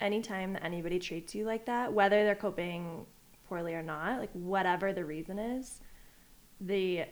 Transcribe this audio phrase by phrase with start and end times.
[0.00, 3.06] anytime that anybody treats you like that, whether they're coping
[3.48, 5.80] poorly or not, like whatever the reason is,
[6.60, 7.04] the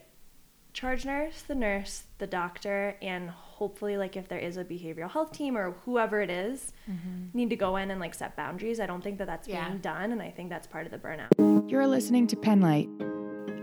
[0.73, 5.31] charge nurse, the nurse, the doctor, and hopefully like if there is a behavioral health
[5.31, 7.25] team or whoever it is, mm-hmm.
[7.33, 8.79] need to go in and like set boundaries.
[8.79, 9.67] I don't think that that's Yeah.
[9.67, 11.69] being done, and I think that's part of the burnout.
[11.69, 12.87] You're listening to Penlight,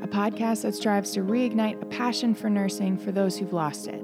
[0.02, 4.02] a podcast that strives to reignite a passion for nursing for those who've lost it.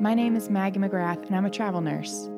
[0.00, 2.28] My name is Maggie McGrath, and I'm a travel nurse.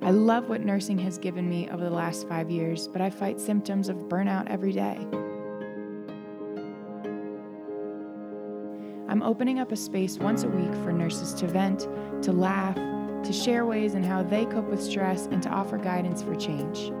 [0.00, 3.40] I love what nursing has given me over the last five years, but I fight
[3.40, 4.96] symptoms of burnout every day.
[9.08, 11.88] I'm opening up a space once a week for nurses to vent,
[12.22, 16.22] to laugh, to share ways in how they cope with stress, and to offer guidance
[16.22, 16.92] for change.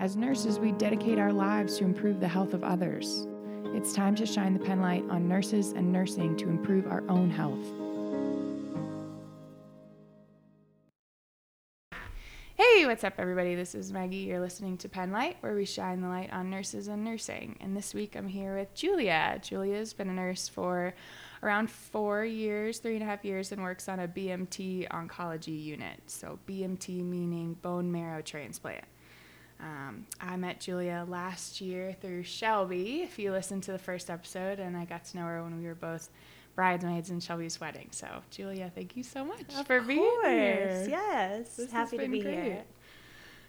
[0.00, 3.26] As nurses, we dedicate our lives to improve the health of others.
[3.74, 7.87] It's time to shine the penlight on nurses and nursing to improve our own health.
[12.78, 13.56] Hey, what's up, everybody?
[13.56, 14.18] This is Maggie.
[14.18, 17.56] You're listening to Penlight, where we shine the light on nurses and nursing.
[17.60, 19.40] And this week I'm here with Julia.
[19.42, 20.94] Julia's been a nurse for
[21.42, 26.02] around four years, three and a half years, and works on a BMT oncology unit.
[26.06, 28.84] So, BMT meaning bone marrow transplant.
[29.58, 34.60] Um, I met Julia last year through Shelby, if you listened to the first episode,
[34.60, 36.10] and I got to know her when we were both
[36.62, 37.86] bridesmaids in Shelby's wedding.
[37.92, 40.86] So, Julia, thank you so much for being here.
[40.90, 41.54] yes.
[41.54, 42.34] This Happy to be great.
[42.42, 42.64] here.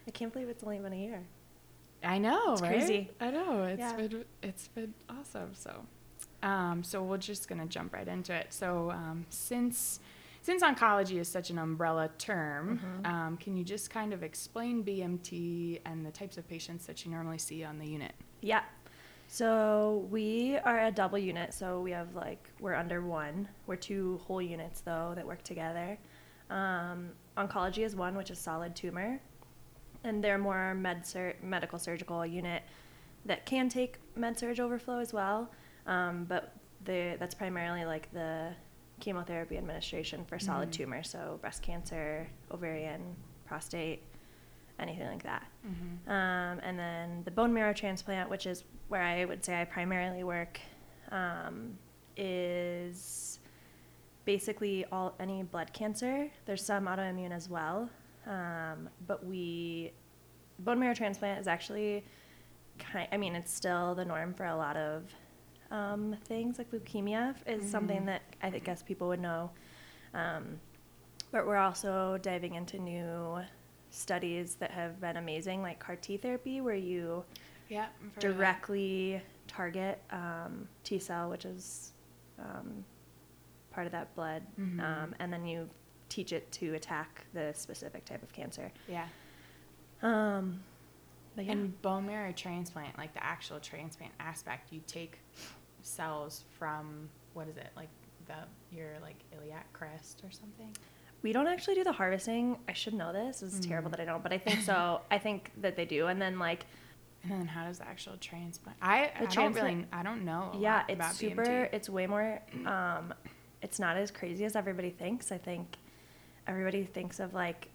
[0.07, 1.23] I can't believe it's only been a year.
[2.03, 2.69] I know, It's right?
[2.77, 3.09] crazy.
[3.19, 3.63] I know.
[3.63, 3.95] It's Yeah.
[3.95, 5.55] been it's been awesome.
[5.55, 5.87] So,
[6.43, 8.53] um, so we're just gonna jump right into it.
[8.53, 9.99] So, um, since
[10.43, 13.05] since oncology is such an umbrella term, Mm-hmm.
[13.07, 17.09] um, can you just kind of explain BMT and the types of patients that you
[17.11, 18.13] normally see on the unit?
[18.41, 18.61] Yeah.
[19.31, 21.53] So we are a double unit.
[21.53, 23.47] So we have like we're under one.
[23.67, 25.99] We're two whole units though that work together.
[26.49, 29.21] Um, oncology is one, which is solid tumor,
[30.03, 32.63] and they're more med sur- medical surgical unit
[33.25, 35.51] that can take med surg overflow as well.
[35.85, 38.49] Um, but they, that's primarily like the
[38.99, 40.73] chemotherapy administration for solid Mhm.
[40.73, 43.15] tumor, so breast cancer, ovarian,
[43.45, 44.01] prostate,
[44.79, 45.45] anything like that.
[45.67, 46.09] Mm-hmm.
[46.09, 50.23] Um, and then the bone marrow transplant, which is where I would say I primarily
[50.23, 50.59] work,
[51.11, 51.77] um,
[52.17, 53.39] is
[54.25, 56.29] basically all any blood cancer.
[56.45, 57.89] There's some autoimmune as well,
[58.27, 59.91] um, but we
[60.59, 62.03] bone marrow transplant is actually
[62.77, 63.07] kind.
[63.11, 65.03] I mean, it's still the norm for a lot of
[65.71, 66.57] um, things.
[66.57, 68.05] Like leukemia is something Mhm.
[68.07, 69.51] that I think guess people would know.
[70.13, 70.59] Um,
[71.31, 73.39] but we're also diving into new
[73.89, 77.23] studies that have been amazing, like CAR T therapy, where you
[77.69, 77.87] Yeah.
[78.19, 81.91] directly target um, T cell, which is
[82.39, 82.85] um,
[83.71, 84.79] part of that blood, Mhm.
[84.81, 85.69] um, and then you
[86.07, 88.71] teach it to attack the specific type of cancer.
[88.87, 89.07] Yeah.
[90.01, 90.63] Um,
[91.37, 91.51] yeah.
[91.51, 95.19] And bone marrow transplant, like the actual transplant aspect, you take
[95.81, 97.89] cells from what is it, like
[98.25, 98.35] the
[98.75, 100.75] your like iliac crest or something?
[101.21, 102.57] We don't actually do the harvesting.
[102.67, 103.41] I should know this.
[103.43, 103.97] It's terrible Mm.
[103.97, 105.01] that I don't, but I think so.
[105.11, 106.07] I think that they do.
[106.07, 106.65] And then like,
[107.23, 108.77] And then how does the actual transplant?
[108.81, 110.51] I, I don't transplant- really I don't know.
[110.57, 111.43] yeah, it's super.
[111.43, 111.69] BMT.
[111.73, 112.39] It's way more.
[112.65, 113.13] Um,
[113.61, 115.31] it's not as crazy as everybody thinks.
[115.33, 115.75] I think
[116.47, 117.67] everybody thinks of like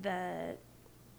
[0.00, 0.56] the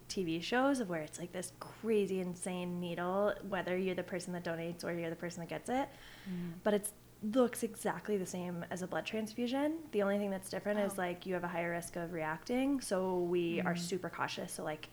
[0.09, 4.43] TV shows of where it's like this crazy, insane needle, whether you're the person that
[4.43, 5.87] donates or you're the person that gets it.
[6.29, 6.53] Mm.
[6.63, 6.89] But it
[7.23, 9.75] looks exactly the same as a blood transfusion.
[9.91, 11.01] The only thing that's different is Oh.
[11.01, 12.81] like you have a higher risk of reacting.
[12.81, 13.79] So we are Mhm.
[13.79, 14.51] super cautious.
[14.53, 14.89] So like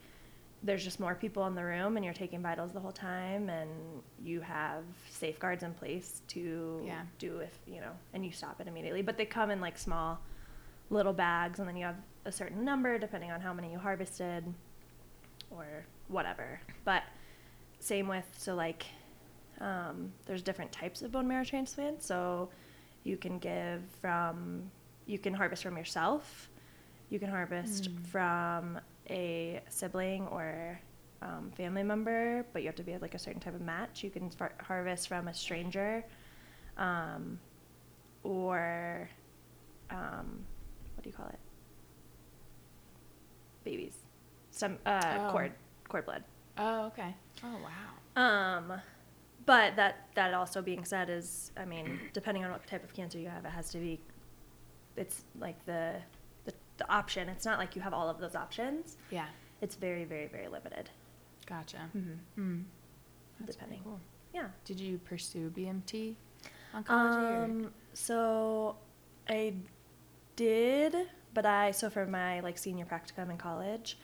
[0.62, 3.71] there's just more people in the room and you're taking vitals the whole time and
[4.21, 7.03] you have safeguards in place to Yeah.
[7.19, 9.00] do if you know and you stop it immediately.
[9.03, 10.21] But they come in like small
[10.91, 14.53] little bags and then you have a certain number depending on how many you harvested
[15.50, 16.60] or whatever.
[16.84, 17.05] But
[17.78, 18.84] same with so like
[19.61, 22.07] um, there's different types of bone marrow transplants.
[22.07, 22.51] So
[23.05, 24.71] you can give from
[25.07, 26.49] you can harvest from yourself.
[27.11, 28.07] You can harvest Mm.
[28.07, 30.78] from a sibling or
[31.22, 34.05] um, family member, but you have to be like a certain type of match.
[34.05, 36.04] You can far- harvest from a stranger,
[36.77, 37.41] um,
[38.22, 39.09] or
[39.91, 40.45] um,
[40.95, 41.39] what do you call it?
[43.65, 43.97] Babies,
[44.51, 45.31] some uh, Oh.
[45.33, 45.53] cord
[45.89, 46.25] cord blood.
[46.59, 47.15] Oh, okay.
[47.43, 48.22] Oh wow.
[48.22, 48.72] Um,
[49.48, 53.18] but that that also being said is, I mean, depending on what type of cancer
[53.18, 53.98] you have, it has to be.
[54.97, 55.95] It's like the
[56.45, 57.28] the, the option.
[57.28, 58.97] It's not like you have all of those options.
[59.10, 59.27] Yeah.
[59.60, 60.91] It's very very very limited.
[61.47, 61.78] Gotcha.
[61.97, 62.41] Mm-hmm.
[62.42, 62.62] Mm.
[63.47, 63.80] Depending.
[63.84, 64.00] cool.
[64.34, 64.48] Yeah.
[64.65, 66.15] Did you pursue BMT
[66.74, 66.91] oncology?
[66.91, 67.72] or- Um.
[67.94, 68.77] So,
[69.28, 69.54] I
[70.36, 70.94] did
[71.34, 73.98] but I so for my like senior practicum in college,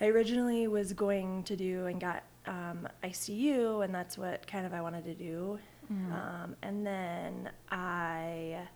[0.00, 4.72] I originally was going to do and got um, ICU, and that's what kind of
[4.72, 5.58] I wanted to do.
[5.92, 6.12] Mhm.
[6.12, 8.66] Um, and then I,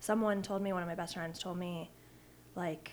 [0.00, 1.90] someone told me, one of my best friends told me,
[2.54, 2.92] like,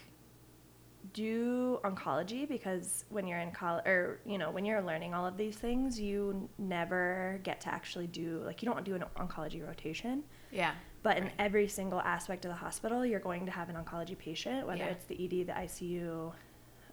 [1.14, 5.38] do oncology because when you're in college, or, you know, when you're learning all of
[5.38, 10.24] these things, you never get to actually do, like, you don't do an oncology rotation.
[10.52, 10.74] Yeah.
[11.04, 14.66] But in every single aspect of the hospital, you're going to have an oncology patient,
[14.66, 14.88] whether Yeah.
[14.88, 16.34] it's the ED, the ICU,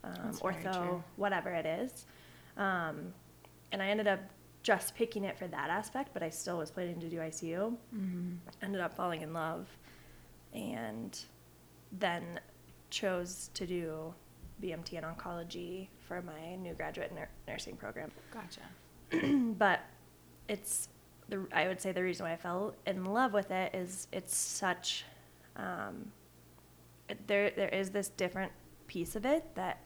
[0.04, 2.06] um, ortho, whatever it is.
[2.56, 3.12] Um,
[3.70, 4.20] and I ended up
[4.62, 7.76] just picking it for that aspect, but I still was planning to do ICU.
[7.94, 8.32] Mm-hmm.
[8.62, 9.66] Ended up falling in love,
[10.52, 11.19] and
[11.99, 12.40] then
[12.90, 14.14] chose to do
[14.62, 18.60] BMT and oncology for my new graduate nur- nursing program Gotcha.
[19.58, 19.81] but
[20.49, 20.88] it's
[21.28, 24.37] the I would say the reason why I fell in love with it is it's
[24.37, 25.04] such
[25.56, 26.12] um,
[27.08, 28.52] it, there there is this different
[28.87, 29.81] piece of it that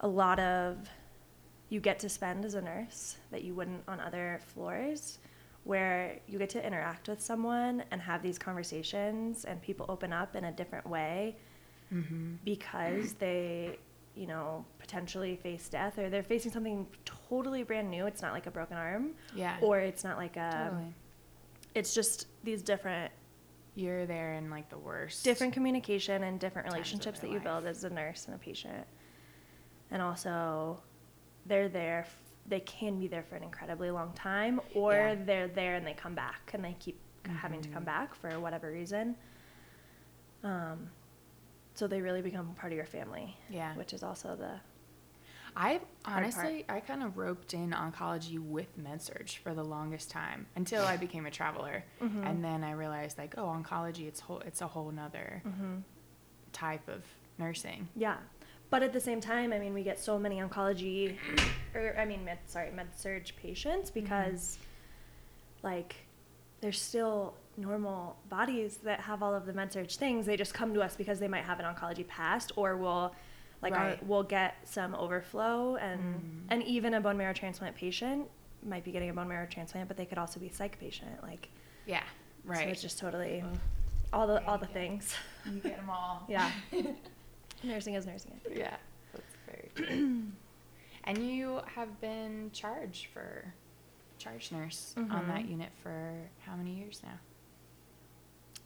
[0.00, 0.88] a lot of
[1.70, 5.18] you get to spend as a nurse that you wouldn't on other floors
[5.64, 10.34] where you get to interact with someone and have these conversations and people open up
[10.36, 11.36] in a different way
[11.90, 12.34] Mm-hmm.
[12.44, 13.78] because they,
[14.14, 18.04] you know, potentially face death or they're facing something totally brand new.
[18.06, 19.56] It's not like a broken arm Yeah.
[19.62, 20.94] or it's not like a, totally.
[21.74, 23.10] it's just these different,
[23.74, 25.24] You're there in like the worst.
[25.24, 27.44] different communication and different relationships that you life.
[27.44, 28.86] build as a nurse and a patient.
[29.90, 30.80] And also,
[31.48, 32.06] they're there,
[32.46, 35.14] they can be there for an incredibly long time or Yeah.
[35.24, 37.86] they're there and they come back and they keep having to come Mhm.
[37.86, 39.16] back for whatever reason.
[40.42, 40.90] Um,
[41.74, 43.36] so they really become part of your family.
[43.50, 43.74] Yeah.
[43.74, 44.60] which is also the
[45.56, 46.16] I part.
[46.18, 50.96] honestly, I kind of roped in oncology with MedSurg for the longest time until I
[50.96, 52.24] became a traveler, Mhm.
[52.24, 55.82] and then I realized like, oh, oncology, it's whole, it's a whole nother Mhm.
[56.52, 57.04] type of
[57.38, 57.88] nursing.
[57.96, 58.18] yeah.
[58.70, 61.16] But at the same time, I mean, we get so many oncology,
[61.74, 64.58] or I mean, med, sorry, med surg patients because,
[65.62, 65.96] like,
[66.60, 70.26] there's still normal bodies that have all of the med surg things.
[70.26, 73.14] They just come to us because they might have an oncology past, or we'll,
[73.62, 76.44] like, our- we'll get some overflow, and Mhm.
[76.50, 78.28] and even a bone marrow transplant patient
[78.62, 81.22] might be getting a bone marrow transplant, but they could also be a psych patient,
[81.22, 81.48] like.
[81.86, 82.02] Yeah,
[82.44, 82.64] right.
[82.64, 83.42] So it's just totally
[84.12, 85.14] all the all the things.
[85.46, 86.24] you get them all.
[86.28, 86.50] Yeah.
[87.62, 88.40] nursing is nursing.
[88.44, 88.56] It.
[88.56, 88.76] yeah,
[89.12, 90.22] that's very true.
[91.04, 93.52] and you have been charged for
[94.18, 95.50] charge nurse on that Mhm.
[95.50, 96.12] unit for
[96.44, 97.18] how many years now?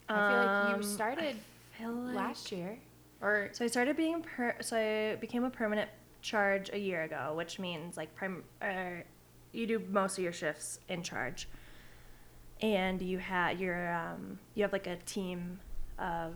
[0.08, 1.36] I feel like you Um, started
[1.80, 2.78] like- last year,
[3.20, 4.56] or So I started being per.
[4.60, 5.90] So I became a permanent
[6.22, 8.44] charge a year ago, which means like prim.
[8.60, 9.02] Uh,
[9.52, 11.48] you do most of your shifts in charge,
[12.60, 15.60] and you have your um, you have like a team
[15.98, 16.34] of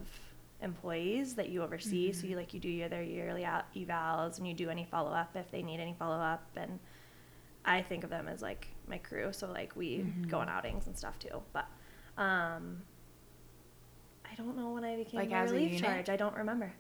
[0.62, 2.12] employees that you oversee.
[2.12, 2.30] So Mhm.
[2.30, 5.36] you like you do your their yearly out evals and you do any follow up
[5.36, 6.78] if they need any follow up and.
[7.68, 10.96] I think of them as like my crew, so like we go on outings and
[10.96, 11.42] stuff too.
[11.52, 11.66] But
[12.16, 12.82] um,
[14.24, 15.80] I don't know when I became Like a a relief unit?
[15.80, 16.08] charge.
[16.08, 16.72] I don't remember.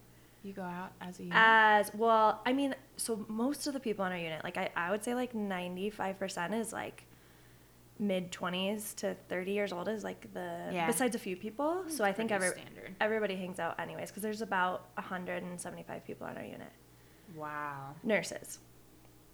[0.44, 1.36] you go out as a unit?
[1.36, 4.92] As well, I mean, so most of the people in our unit, like I, I
[4.92, 7.04] would say like 95% is like
[7.98, 10.86] mid 20s to 30 years old is like the, Yeah.
[10.86, 11.84] besides a few people.
[11.88, 12.94] So I think every, standard.
[13.00, 16.70] everybody hangs out anyways because there's about 175 people on our unit,
[17.34, 18.58] Wow, nurses.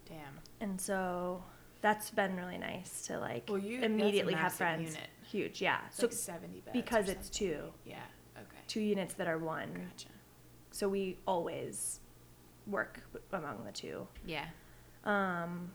[0.07, 0.39] damn.
[0.61, 1.43] And so
[1.81, 4.93] that's been really nice to like Well, you- immediately have friends.
[4.95, 5.09] unit.
[5.23, 5.81] Huge, yeah.
[5.87, 6.73] It's So like seventy beds.
[6.73, 7.73] because it's two.
[7.85, 7.99] Yeah.
[8.37, 8.57] Okay.
[8.67, 9.73] two units that are one.
[9.89, 10.07] Gotcha.
[10.71, 11.99] So we always
[12.67, 14.07] work among the two.
[14.25, 14.45] Yeah.
[15.05, 15.71] Um,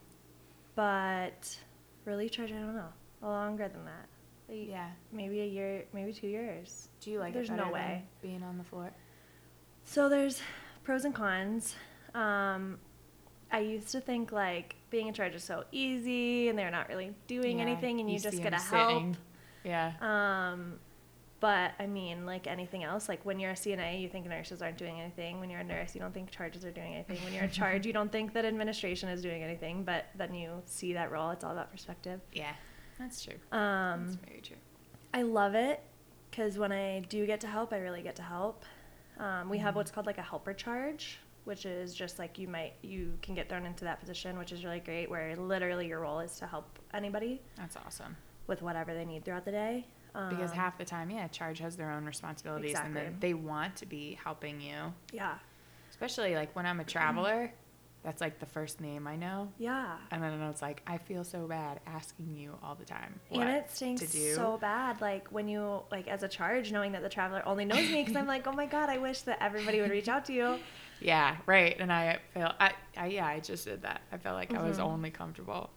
[0.75, 1.59] but
[2.09, 2.89] relief charge, I don't know.
[3.23, 4.09] Longer than that.
[4.49, 4.89] Like, Yeah.
[5.13, 6.89] Maybe a year, maybe two years.
[7.01, 8.05] Do you like There's no way.
[8.23, 8.91] being on the floor?
[9.85, 10.41] So there's
[10.85, 11.75] pros and cons.
[12.15, 12.79] Um,
[13.51, 17.15] I used to think like being in charge is so easy and they're not really
[17.27, 19.15] doing Yeah, anything and you, just get to help.
[19.65, 19.93] Yeah.
[20.01, 20.79] Um,
[21.41, 24.77] but I mean, like anything else, like when you're a CNA, you think nurses aren't
[24.79, 25.39] doing anything.
[25.41, 27.19] When you're a nurse, you don't think charges are doing anything.
[27.25, 29.85] When you're in charge, you don't think that administration is doing anything.
[29.85, 31.31] But then you see that role.
[31.31, 32.21] It's all about perspective.
[32.33, 32.53] yeah.
[32.99, 33.35] That's true.
[33.53, 34.57] Um, That's very true.
[35.15, 35.81] I love it
[36.31, 38.65] because when I do get to help, I really get to help.
[39.19, 39.77] Um, we have Mhm.
[39.77, 43.49] what's called like a helper charge, which is just like you might you can get
[43.49, 45.09] thrown into that position, which is really great.
[45.09, 48.17] Where literally your role is to help anybody That's awesome.
[48.49, 49.87] with whatever they need throughout the day.
[50.29, 53.03] Because Um, half the time, yeah, charge has their own responsibilities, and Exactly.
[53.03, 54.93] then they want to be helping you.
[55.13, 55.39] yeah,
[55.91, 57.53] Especially like when I'm a traveler,
[58.05, 59.53] that's like the first name I know.
[59.59, 59.97] Yeah.
[60.13, 63.19] And then it's like I feel so bad asking you all the time.
[63.33, 67.09] and it stinks so bad, like when you like as a charge, knowing that the
[67.09, 69.91] traveler only knows me, because I'm like, oh my god, I wish that everybody would
[69.91, 70.59] reach out to you.
[71.01, 71.77] Yeah, right.
[71.79, 74.01] And I feel I, I yeah, I just did that.
[74.11, 74.83] I felt like I was Mhm.
[74.83, 75.71] only comfortable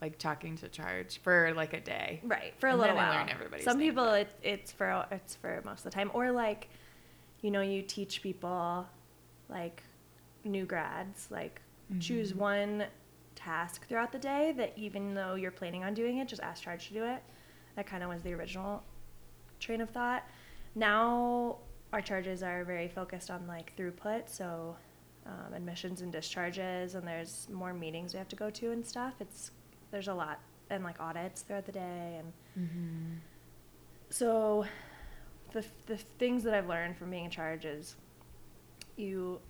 [0.00, 2.20] like talking to charge for like a day.
[2.24, 3.18] Right for a And little then I while.
[3.20, 6.30] learn everybody's Some people, but- it, it's for it's for most of the time, or
[6.30, 6.68] like,
[7.42, 8.86] you know, you teach people,
[9.48, 9.82] like,
[10.44, 11.60] new grads, like,
[12.00, 12.40] choose Mm-hmm.
[12.40, 12.84] one
[13.34, 16.88] task throughout the day that even though you're planning on doing it, just ask charge
[16.88, 17.22] to do it.
[17.76, 18.82] That kind of was the original
[19.60, 20.24] train of thought.
[20.74, 21.58] Now
[21.92, 24.76] our charges are very focused on like throughput, so
[25.26, 29.14] um, admissions and discharges, and there's more meetings we have to go to and stuff.
[29.20, 29.50] It's
[29.90, 30.40] there's a lot
[30.70, 33.14] and like audits throughout the day and Mm-hmm.
[34.10, 34.64] so
[35.52, 37.96] the the things that I've learned from being in charge is
[38.96, 39.40] you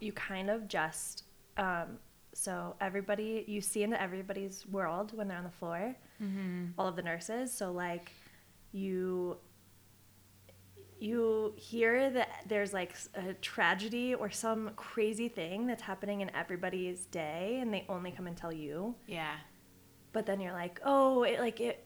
[0.00, 1.24] you kind of just
[1.56, 1.98] um,
[2.32, 6.66] so everybody you see into everybody's world when they're on the floor Mm-hmm.
[6.78, 8.10] all of the nurses so like
[8.72, 9.36] you
[11.00, 17.06] you hear that there's like a tragedy or some crazy thing that's happening in everybody's
[17.06, 19.34] day and they only come and tell you Yeah.
[20.14, 21.84] But then you're like, oh, it, like it,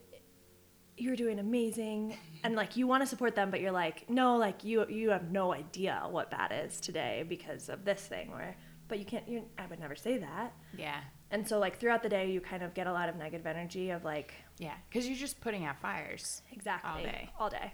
[0.96, 4.62] you're doing amazing, and like you want to support them, but you're like, no, like
[4.62, 8.54] you you have no idea what bad is today because of this thing, or
[8.86, 9.28] but you can't.
[9.28, 10.52] You, I would never say that.
[10.76, 11.00] Yeah.
[11.30, 13.90] And so like throughout the day, you kind of get a lot of negative energy
[13.90, 14.74] of like Yeah.
[14.88, 16.42] Because you're just putting out fires.
[16.52, 17.30] exactly All day.
[17.40, 17.72] all day,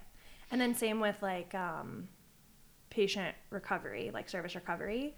[0.51, 2.07] and then same with like um,
[2.89, 5.15] patient recovery, like service recovery.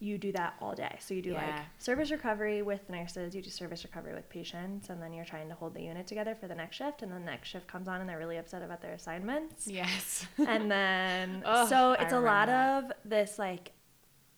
[0.00, 0.96] You do that all day.
[1.00, 5.02] So you do like service recovery with nurses, you do service recovery with patients, and
[5.02, 7.02] then you're trying to hold the unit together for the next shift.
[7.02, 9.66] And then the next shift comes on and they're really upset about their assignments.
[9.66, 10.26] Yes.
[10.46, 12.84] And then, Ugh, so it's a lot that.
[12.84, 13.72] of this like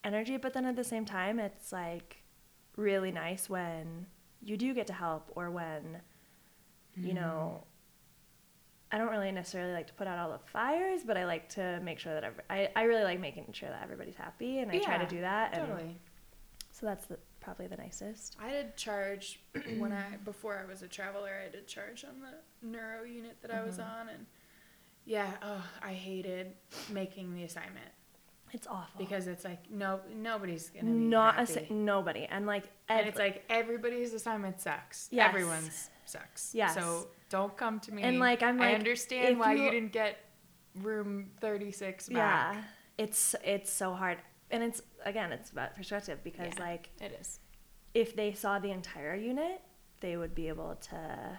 [0.03, 2.23] energy, but then at the same time, it's like
[2.77, 4.07] really nice when
[4.43, 6.01] you do get to help or when,
[6.97, 7.17] you mm-hmm.
[7.17, 7.65] know,
[8.93, 11.81] I don't really necessarily like to put out all the fires, but I like to
[11.83, 14.79] make sure that every, I, I really like making sure that everybody's happy and I
[14.79, 15.55] try to do that.
[15.55, 15.97] And Totally.
[16.73, 18.37] so that's the, probably the nicest.
[18.43, 19.41] I did charge
[19.79, 21.31] when I before I was a traveler.
[21.47, 24.01] I did charge on the neuro unit that I was Mm-hmm.
[24.01, 24.27] on, and
[25.05, 26.53] yeah, oh, I hated
[26.91, 27.89] making the assignment
[28.53, 28.99] It's awful.
[28.99, 31.67] because it's like no, nobody's gonna be not a, happy.
[31.69, 32.25] si- nobody.
[32.29, 35.09] And like, and it's like everybody's assignment sucks.
[35.13, 35.29] Yes.
[35.29, 36.55] Everyone's sucks.
[36.55, 36.75] Yes.
[36.75, 38.03] So don't come to me.
[38.03, 40.19] And, like, I'm I understand why you, you- didn't get
[40.77, 42.55] room thirty six back.
[42.55, 42.63] yeah,
[42.99, 44.19] it's, it's so hard.
[44.51, 46.65] And it's, again, it's about perspective because Yeah.
[46.65, 47.39] like, It is.
[47.95, 49.61] if they saw the entire unit,
[50.01, 51.39] they would be able to.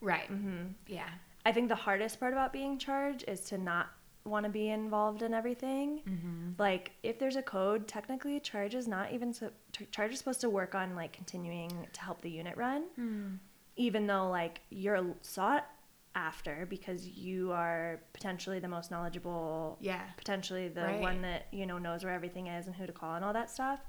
[0.00, 0.30] Right.
[0.30, 0.72] Mm-hmm.
[0.86, 1.08] Yeah.
[1.46, 3.88] I think the hardest part about being charged is to not
[4.24, 6.00] want to be involved in everything.
[6.08, 6.50] Mm-hmm.
[6.58, 9.50] Like, if there's a code, technically, charge is not even so.
[9.90, 13.34] Charge is supposed to work on like continuing to help the unit run, Hmm.
[13.76, 15.66] Even though like you're sought
[16.14, 20.02] after because you are potentially the most knowledgeable Yeah.
[20.16, 21.00] potentially the Right.
[21.00, 23.50] one that you know knows where everything is and who to call and all that
[23.50, 23.80] stuff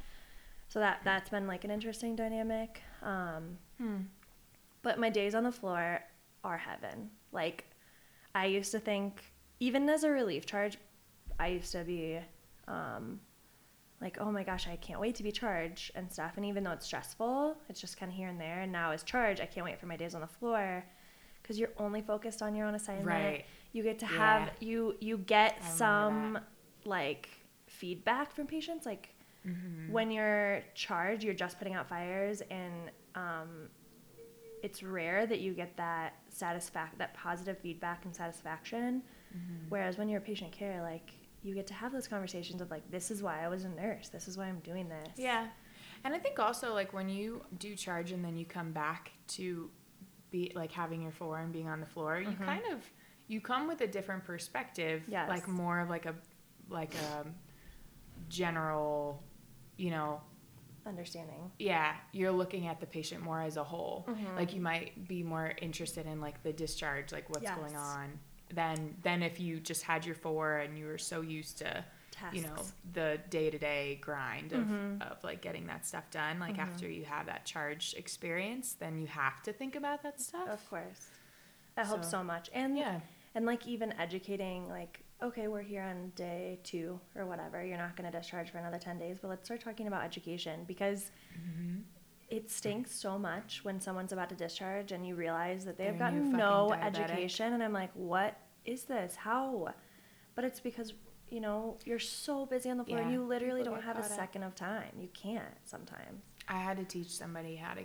[0.70, 3.98] so that that's been like an interesting dynamic um, Hmm.
[4.84, 6.00] but my days on the floor
[6.46, 7.66] are heaven like
[8.34, 9.22] i used to think
[9.60, 10.78] even as a relief charge
[11.40, 12.20] i used to be
[12.70, 13.20] um,
[14.04, 16.72] like oh my gosh i can't wait to be charged and stuff and even though
[16.72, 19.66] it's stressful it's just kind of here and there and now as charge i can't
[19.66, 20.84] wait for my days on the floor
[21.42, 23.46] because you're only focused on your own assignment Right.
[23.72, 24.12] you get to Yeah.
[24.18, 26.44] have you you get some that.
[26.86, 27.30] like
[27.68, 29.10] feedback from patients like
[29.48, 29.92] Mm-hmm.
[29.92, 32.74] when you're charged you're just putting out fires and
[33.16, 33.68] um,
[34.62, 39.02] it's rare that you get that satisfac that positive feedback and satisfaction
[39.36, 39.66] Mm-hmm.
[39.70, 41.12] whereas when you're patient care like
[41.44, 44.10] you get to have those conversations of like this is why i was a nurse
[44.10, 45.48] this is why i'm doing this Yeah.
[46.06, 49.70] And I think also like when you do charge and then you come back to
[50.32, 52.44] be like having your floor and being on the floor, you Mhm.
[52.46, 52.80] kind of
[53.30, 55.04] you come with a different perspective.
[55.08, 55.30] Yes.
[55.30, 56.14] Like more of like a
[56.70, 57.26] like a
[58.30, 59.24] general,
[59.78, 60.22] you know,
[60.86, 64.06] understanding yeah, you're looking at the patient more as a whole.
[64.10, 64.36] Mhm.
[64.36, 68.20] Like you might be more interested in like the discharge, like what's going on,
[68.54, 72.36] than than if you just had your four and you were so used to tasks
[72.38, 72.56] you know
[72.94, 75.02] the day-to-day grind of, Mhm.
[75.12, 76.60] of like getting that stuff done like Mhm.
[76.68, 80.70] after you have that charge experience then you have to think about that stuff of
[80.70, 81.10] course
[81.76, 83.00] that helps So- so much and yeah
[83.36, 87.96] and like even educating like okay we're here on day two or whatever you're not
[87.96, 91.80] going to discharge for another 10 days but let's start talking about education because Mm-hmm.
[92.30, 96.12] it stinks so much when someone's about to discharge and you realize that they've They're
[96.12, 97.00] gotten no diabetic.
[97.00, 99.74] education and i'm like what is this how
[100.36, 100.93] but it's because
[101.34, 104.43] you know, you're so busy on the floor and you literally don't have a second
[104.43, 104.91] of time.
[105.00, 106.22] You can't sometimes.
[106.48, 107.82] I had to teach somebody how to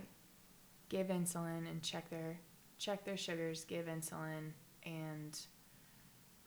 [0.89, 2.39] give insulin and check their
[2.77, 4.51] check their sugars, give insulin,
[4.85, 5.39] and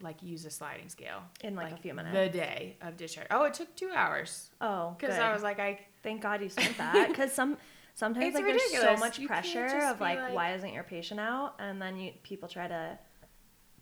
[0.01, 2.15] like use a sliding scale In, like, a few minutes.
[2.15, 3.27] The day of discharge.
[3.31, 5.19] Oh, it took two hours Oh, because.
[5.19, 7.57] I was like, I Thank God you said that because some
[7.95, 11.19] sometimes It's like there's so much You pressure of like, like- why isn't your patient
[11.19, 12.99] out and then you people try to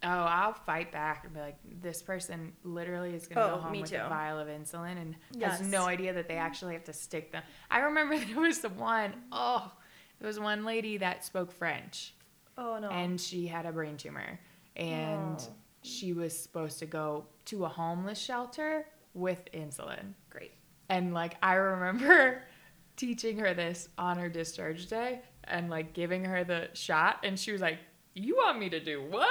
[0.02, 3.80] oh, I'll fight back and be like, this person literally is gonna Oh, go home
[3.80, 3.96] with too.
[3.96, 5.58] a vial of insulin and Yes.
[5.58, 7.42] has no idea that they actually have to stick them.
[7.70, 9.70] I remember there was the one oh,
[10.18, 12.14] there was one lady that spoke French.
[12.58, 14.38] oh no and she had a brain tumor
[14.76, 15.52] and Oh.
[15.82, 20.52] she was supposed to go to a homeless shelter with insulin great
[20.88, 22.42] and like i remember
[22.96, 27.50] teaching her this on her discharge day and like giving her the shot and she
[27.50, 27.78] was like
[28.14, 29.26] you want me to do what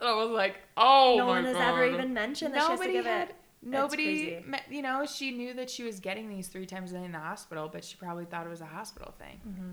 [0.00, 1.68] and i was like oh no one has God.
[1.68, 5.04] ever even mentioned that nobody she has to give had it nobody me- you know
[5.06, 7.84] she knew that she was getting these three times a day in the hospital but
[7.84, 9.72] she probably thought it was a hospital thing mm-hmm.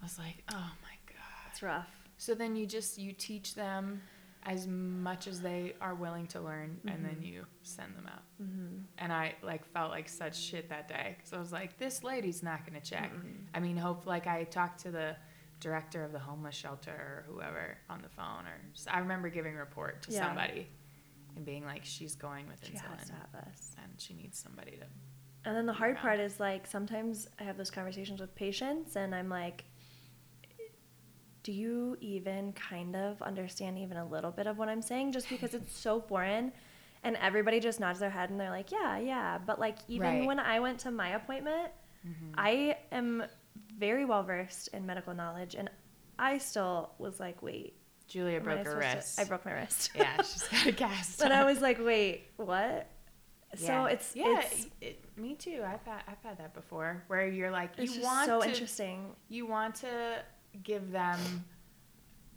[0.00, 4.00] i was like oh my god it's rough so then you just you teach them
[4.46, 8.22] as much as they are willing to learn, and then you send them out.
[8.42, 8.76] mm-hmm.
[8.98, 12.42] And I like felt like such shit that day because I was like, this lady's
[12.42, 13.10] not gonna check.
[13.14, 13.28] Mm-hmm.
[13.54, 15.16] I mean, hope like I talked to the
[15.64, 18.56] director of the homeless shelter or whoever on the phone, or
[18.96, 20.26] I remember giving a report to Yeah.
[20.26, 20.68] somebody
[21.36, 24.38] and being like, she's going with she insulin has to have us and she needs
[24.38, 24.86] somebody to.
[25.46, 26.02] and then the hard around.
[26.02, 29.64] part is like sometimes i have those conversations with patients and i'm like
[31.42, 35.28] do you even kind of understand even a little bit of what i'm saying just
[35.28, 36.50] because it's so foreign
[37.02, 40.26] and everybody just nods their head and they're like yeah yeah but like even Right.
[40.26, 41.70] when i went to my appointment
[42.06, 42.32] Mm-hmm.
[42.36, 43.22] i am
[43.78, 45.70] very well versed in medical knowledge and
[46.18, 47.74] i still was like wait
[48.06, 49.20] Julia broke her supposed to- wrist.
[49.20, 51.18] i broke my wrist yeah, she's got a cast.
[51.18, 52.88] but i was like wait what
[53.56, 55.62] so it's yeah, it's, it, me too.
[55.64, 59.46] I've had I've had that before, where you're like you want so to interesting you
[59.46, 60.22] want to
[60.62, 61.44] give them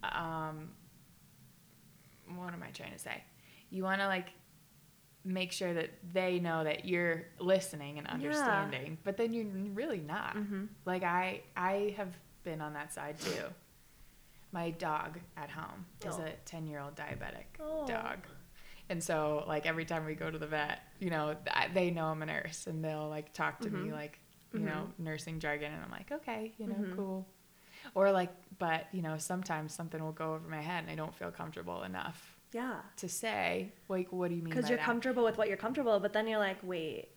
[0.04, 0.68] um
[2.36, 3.22] what am I trying to say?
[3.70, 4.28] You want to like
[5.28, 10.36] make sure that they know that you're listening and understanding, but then you're really not.
[10.36, 10.64] mm-hmm.
[10.84, 13.42] Like I I have been on that side too.
[14.50, 16.22] My dog at home is Oh.
[16.22, 17.86] a 10-year-old diabetic Oh.
[17.86, 18.20] dog.
[18.88, 21.36] And so like every time we go to the vet, you know,
[21.74, 23.92] they know I'm a nurse and they'll like talk to me Mhm.
[23.92, 24.18] like,
[24.54, 26.96] you know, nursing jargon and I'm like, "Okay, you know, Mhm.
[26.96, 27.28] cool."
[27.94, 31.14] Or like but, you know, sometimes something will go over my head and I don't
[31.14, 34.84] feel comfortable enough yeah to say, like, what do you mean because you're that?
[34.86, 37.08] comfortable with what you're comfortable but then you're like wait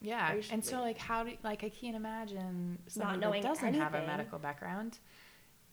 [0.00, 4.06] Yeah, and so like, how do like I can't imagine knowing that doesn't have a
[4.06, 4.98] medical background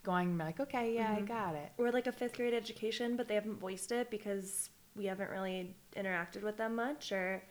[0.04, 1.28] going like, okay, yeah, I Mhm.
[1.28, 1.72] got it.
[1.78, 5.76] or like a fifth grade education but they haven't voiced it because we haven't really
[5.96, 7.44] interacted with them much or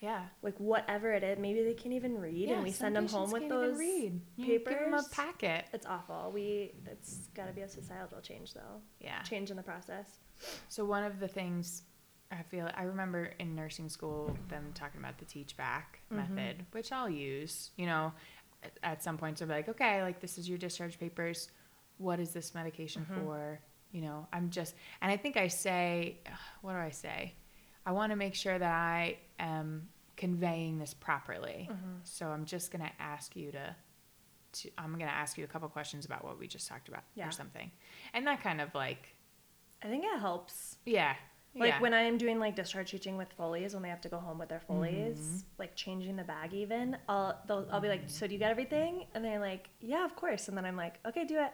[0.00, 3.06] Yeah, like whatever it is maybe they can't even read yeah and we send them
[3.08, 4.20] home with those read.
[4.36, 5.64] You give them a packet.
[5.72, 9.22] it's awful we it's got to be a societal change though Yeah.
[9.22, 10.18] change in the process
[10.68, 11.82] So one of the things
[12.30, 16.16] I feel I remember in nursing school them talking about the teach back Mhm.
[16.30, 17.70] method, which I'll use.
[17.76, 18.12] You know,
[18.82, 21.50] at, some points I'll be like, okay, like this is your discharge papers.
[21.98, 23.22] What is this medication Mhm.
[23.24, 23.60] for?
[23.90, 26.18] You know, I'm just, and I think I say,
[26.62, 27.34] what do I say?
[27.84, 31.68] I want to make sure that I am conveying this properly.
[31.70, 31.96] Mm-hmm.
[32.04, 33.76] So I'm just gonna ask you to.
[34.52, 37.26] To, I'm gonna ask you a couple questions about what we just talked about Yeah.
[37.26, 37.70] or something,
[38.12, 39.11] and that kind of like,
[39.84, 41.14] i think it helps yeah,
[41.54, 41.80] like yeah.
[41.80, 44.48] when i'm doing like discharge teaching with Foleys when they have to go home with
[44.48, 45.42] their Foleys Mhm.
[45.58, 49.06] like changing the bag even i'll they'll, i'll be like so do you got everything
[49.14, 51.52] and they're like yeah of course and then i'm like okay do it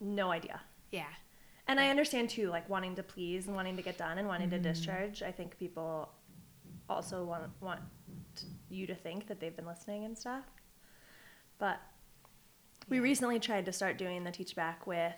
[0.00, 0.60] no idea
[0.92, 1.06] yeah.
[1.68, 4.46] And I understand too, like wanting to please and wanting to get done and wanting
[4.48, 4.52] Mhm.
[4.52, 5.20] to discharge.
[5.20, 6.08] I think people
[6.88, 7.80] also want want
[8.68, 10.44] you to think that they've been listening and stuff.
[11.58, 11.80] But
[12.88, 15.16] we recently tried to start doing the teach back with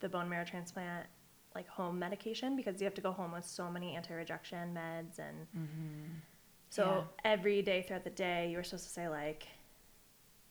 [0.00, 1.06] the bone marrow transplant,
[1.54, 5.46] like home medication, because you have to go home with so many anti-rejection meds and
[5.56, 6.04] Mm-hmm.
[6.70, 9.46] so every day throughout the day, you were supposed to say like,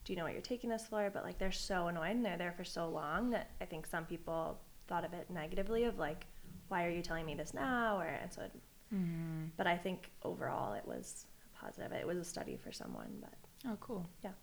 [0.06, 2.24] "Do you know what you're taking this for?" But like, they're so annoying.
[2.24, 5.98] They're there for so long that I think some people thought of it negatively of
[6.00, 6.26] like,
[6.70, 8.42] "Why are you telling me this now?" Or and so.
[8.44, 8.52] It,
[8.94, 9.46] Mm-hmm.
[9.58, 11.26] but I think overall it was
[11.60, 11.92] positive.
[11.94, 13.34] It was a study for someone, but
[13.68, 14.08] Oh, cool.
[14.24, 14.34] Yeah.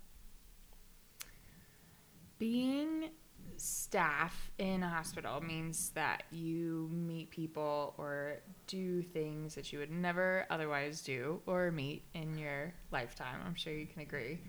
[2.39, 3.11] Being
[3.57, 9.91] staff in a hospital means that you meet people or do things that you would
[9.91, 13.41] never otherwise do or meet in your lifetime.
[13.47, 14.41] I'm sure you can agree.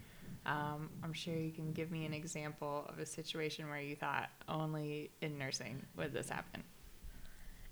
[0.45, 4.30] Um, I'm sure you can give me an example of a situation where you thought
[4.47, 6.63] only in nursing would this happen.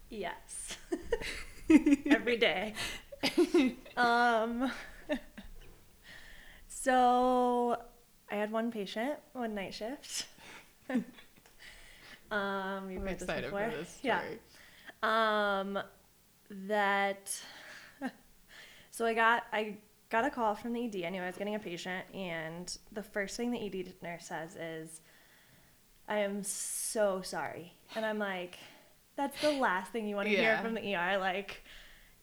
[0.10, 0.78] yes,
[2.06, 2.74] every day.
[3.98, 4.72] um,
[6.68, 7.78] so
[8.32, 10.28] I had one patient, one night shift.
[12.32, 14.20] um, you've I'm excited for this Yeah.
[14.22, 14.40] story.
[15.04, 15.80] Um,
[16.68, 17.32] that.
[18.92, 19.78] so I got I
[20.10, 21.06] got a call from the ED.
[21.06, 24.56] I knew I was getting a patient, and the first thing the ED nurse says
[24.56, 25.02] is,
[26.08, 28.58] "I am so sorry," and I'm like,
[29.16, 31.64] "That's the last thing you want to hear from the ER, like,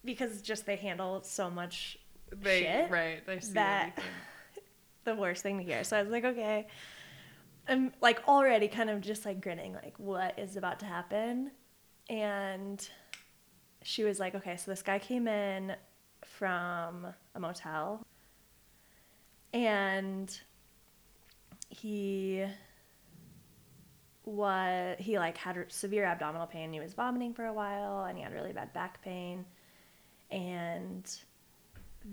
[0.05, 1.99] because just they handle so much
[2.33, 4.13] They, shit right, they see that- everything.
[5.05, 5.85] the worst thing to hear.
[5.85, 6.67] So I was like, okay.
[7.69, 11.51] I'm like already kind of just like grinning, like, what is about to happen?
[12.09, 12.87] And
[13.83, 15.75] she was like, okay, so this guy came in
[16.25, 18.05] from a motel
[19.53, 20.39] and
[21.69, 22.45] he
[24.25, 26.73] was he like had severe abdominal pain.
[26.73, 29.45] He was vomiting for a while and he had really bad back pain.
[30.31, 31.09] And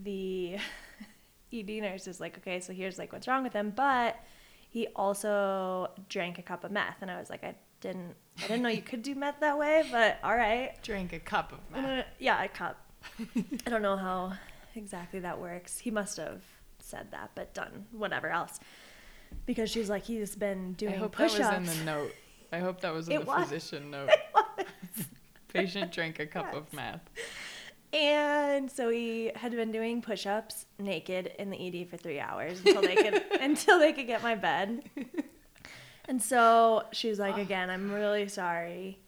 [0.03, 0.57] the
[1.53, 3.73] ed nurse is like okay so here's like what's wrong with him.
[3.75, 4.15] But
[4.73, 8.63] he also drank a cup of meth and i was like i didn't i didn't
[8.63, 11.81] know you could do meth that way but all right Drink a cup of meth.
[11.81, 12.77] gonna- yeah a cup
[13.65, 14.33] i don't know how
[14.75, 16.41] exactly that works he must have
[16.79, 18.59] said that but done whatever else
[19.45, 22.11] because she's like he's been I doing hope push-ups that was in the note.
[22.51, 23.43] I hope that was in It the was.
[23.49, 24.09] physician note.
[25.47, 27.01] Patient drank a cup of meth.
[27.93, 32.81] And so he had been doing push-ups naked in the ED for three hours until
[32.81, 34.83] they could until they could get my bed.
[36.05, 37.41] And so she was like, ah.
[37.41, 38.99] again, I'm really sorry.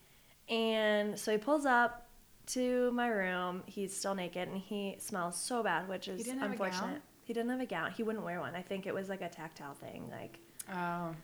[0.48, 2.06] And so he pulls up
[2.48, 3.62] to my room.
[3.66, 6.80] He's still naked and he smells so bad, which is didn't have a unfortunate.
[6.86, 7.02] gown?
[7.24, 7.90] He didn't have a gown.
[7.90, 8.54] He wouldn't wear one.
[8.54, 10.38] I think it was like a tactile thing, like
[10.72, 11.14] Oh.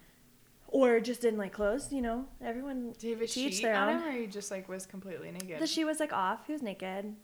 [0.67, 1.93] or just didn't like clothes.
[1.93, 2.91] You know, everyone.
[2.99, 4.01] Did he have a To each sheet their on own.
[4.03, 5.61] him, or he just like was completely naked?
[5.61, 6.47] The sheet was like off.
[6.47, 7.15] He was naked.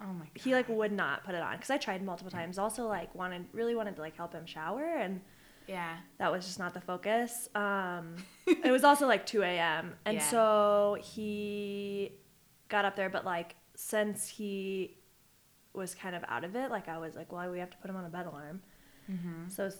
[0.00, 0.42] Oh my god.
[0.42, 2.58] he like would not put it on because I tried multiple times.
[2.58, 5.20] Also, like wanted really wanted to like help him shower, and
[5.66, 5.96] Yeah.
[6.18, 7.48] that was just not the focus.
[7.54, 9.94] Um, it was also like two a.m.
[10.04, 10.30] and Yeah.
[10.30, 12.12] so he
[12.68, 14.96] got up there, but like since he
[15.74, 17.88] was kind of out of it, like I was like, well, we have to put
[17.90, 18.60] him on a bed alarm.
[19.10, 19.48] Mm-hmm.
[19.48, 19.70] So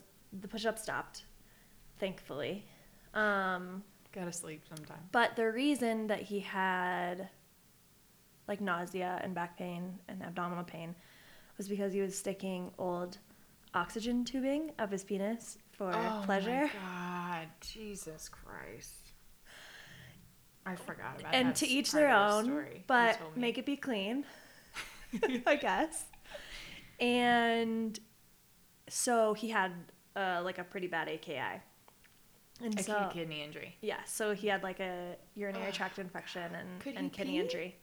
[0.40, 1.24] the push-up stopped,
[1.98, 2.64] thankfully.
[3.14, 4.98] Um, Gotta sleep sometime.
[5.12, 7.28] but the reason that he had
[8.48, 10.94] like nausea and back pain and abdominal pain
[11.56, 13.18] was because he was sticking old
[13.74, 16.50] oxygen tubing up his penis for oh pleasure.
[16.62, 19.12] my god, Jesus Christ.
[20.66, 24.24] I forgot about And that to each their own, story but make it be clean,
[25.46, 26.04] I guess.
[27.00, 27.98] And
[28.88, 29.72] so he had
[30.16, 31.62] uh, like a pretty bad AKI.
[32.60, 33.76] And acute so, kidney injury.
[33.80, 37.38] Yeah, so he had like a urinary tract infection and, and kidney pee?
[37.38, 37.76] injury.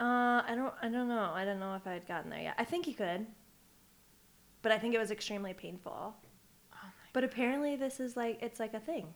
[0.00, 1.32] Uh, I don't, I don't know.
[1.34, 2.54] I don't know if I had gotten there yet.
[2.58, 3.26] I think he could,
[4.62, 6.14] but I think it was extremely painful.
[6.72, 9.12] Oh my But apparently, this is like it's like a thing.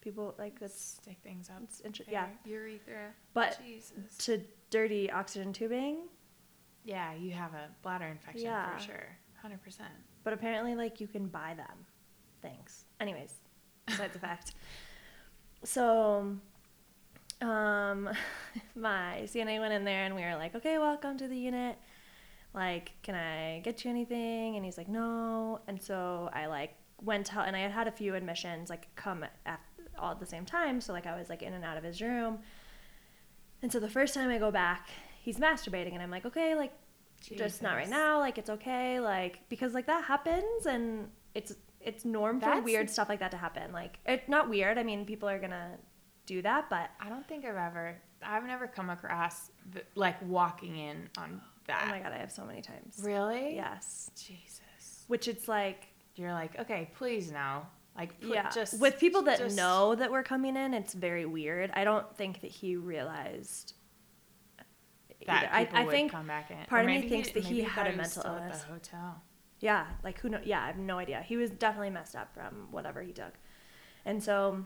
[0.00, 1.60] People like it's Stick things up.
[1.64, 2.26] it's inter- yeah.
[2.44, 3.10] Urethra.
[3.34, 4.16] But Jesus.
[4.26, 5.98] to dirty oxygen tubing,
[6.84, 8.76] Yeah, you have a bladder infection Yeah.
[8.76, 9.06] for sure.
[9.40, 9.90] Hundred percent.
[10.24, 11.86] but apparently like you can buy them.
[12.42, 12.84] Thanks.
[13.00, 13.34] Anyways,
[13.86, 14.54] besides the fact.
[15.64, 16.36] So
[17.42, 18.08] um
[18.74, 21.76] my CNA went in there and we were like, "Okay, welcome to the unit.
[22.54, 27.26] Like, can I get you anything?" And he's like, "No." And so I like went
[27.26, 29.60] to and I had had a few admissions like come at
[29.98, 32.00] all at the same time, so like I was like in and out of his
[32.00, 32.38] room.
[33.62, 34.88] And so the first time I go back,
[35.20, 36.72] he's masturbating and I'm like, "Okay, like
[37.30, 42.04] just not right now like it's okay like because like that happens and it's it's
[42.04, 45.04] norm for That's- weird stuff like that to happen like it's not weird i mean
[45.04, 45.78] people are gonna
[46.26, 47.96] do that but I don't think I've ever.
[48.24, 49.50] I've never come across
[49.94, 51.84] like walking in on that.
[51.86, 53.54] oh my god i have so many times Really?
[53.56, 55.04] yes Jesus.
[55.08, 57.68] which it's like You're like, okay, please now.
[57.96, 61.70] Like, yeah just with people that just- know that we're coming in it's very weird
[61.74, 63.74] i don't think that he realized
[65.26, 65.50] that.
[65.52, 66.56] I, I think come back in.
[66.58, 68.60] Or part of me thinks that he had a mental illness.
[68.62, 69.22] At the hotel.
[69.60, 70.40] Yeah, like who know?
[70.42, 71.22] Yeah, I have no idea.
[71.24, 73.34] He was definitely messed up from whatever he took,
[74.04, 74.64] and so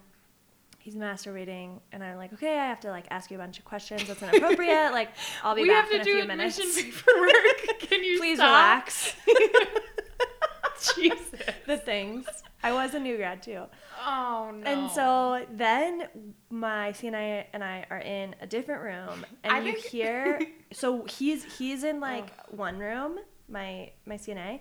[0.86, 3.64] he's masturbating, and I'm like, okay, I have to like ask you a bunch of
[3.64, 4.06] questions.
[4.06, 4.92] That's inappropriate.
[4.92, 5.10] like,
[5.42, 6.80] I'll be we back have to in a do few admission minutes.
[7.04, 7.78] paperwork.
[7.80, 8.46] Can you Please stop?
[8.46, 9.16] relax.
[10.94, 11.40] Jesus.
[11.66, 12.26] the things.
[12.62, 13.62] I was a new grad too,
[14.06, 14.70] Oh no.
[14.70, 16.08] and so then
[16.50, 20.40] my CNI and I are in a different room, and I you think- hear.
[20.72, 22.56] So he's he's in like oh.
[22.56, 23.18] one room,
[23.48, 24.60] my my CNA,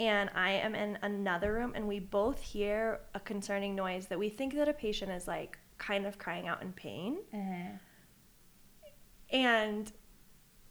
[0.00, 4.28] and I am in another room, and we both hear a concerning noise that we
[4.28, 7.78] think that a patient is like kind of crying out in pain, uh-huh.
[9.30, 9.92] and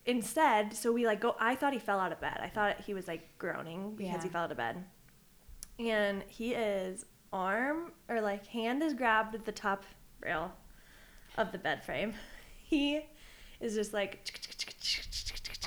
[0.05, 1.35] instead, so we like go.
[1.39, 2.39] I thought he fell out of bed.
[2.41, 4.23] I thought he was like groaning because Yeah.
[4.23, 4.83] he fell out of bed,
[5.79, 9.83] and he is arm or like hand is grabbed at the top
[10.21, 10.53] rail
[11.37, 12.13] of the bed frame.
[12.63, 13.01] He
[13.59, 14.29] is just like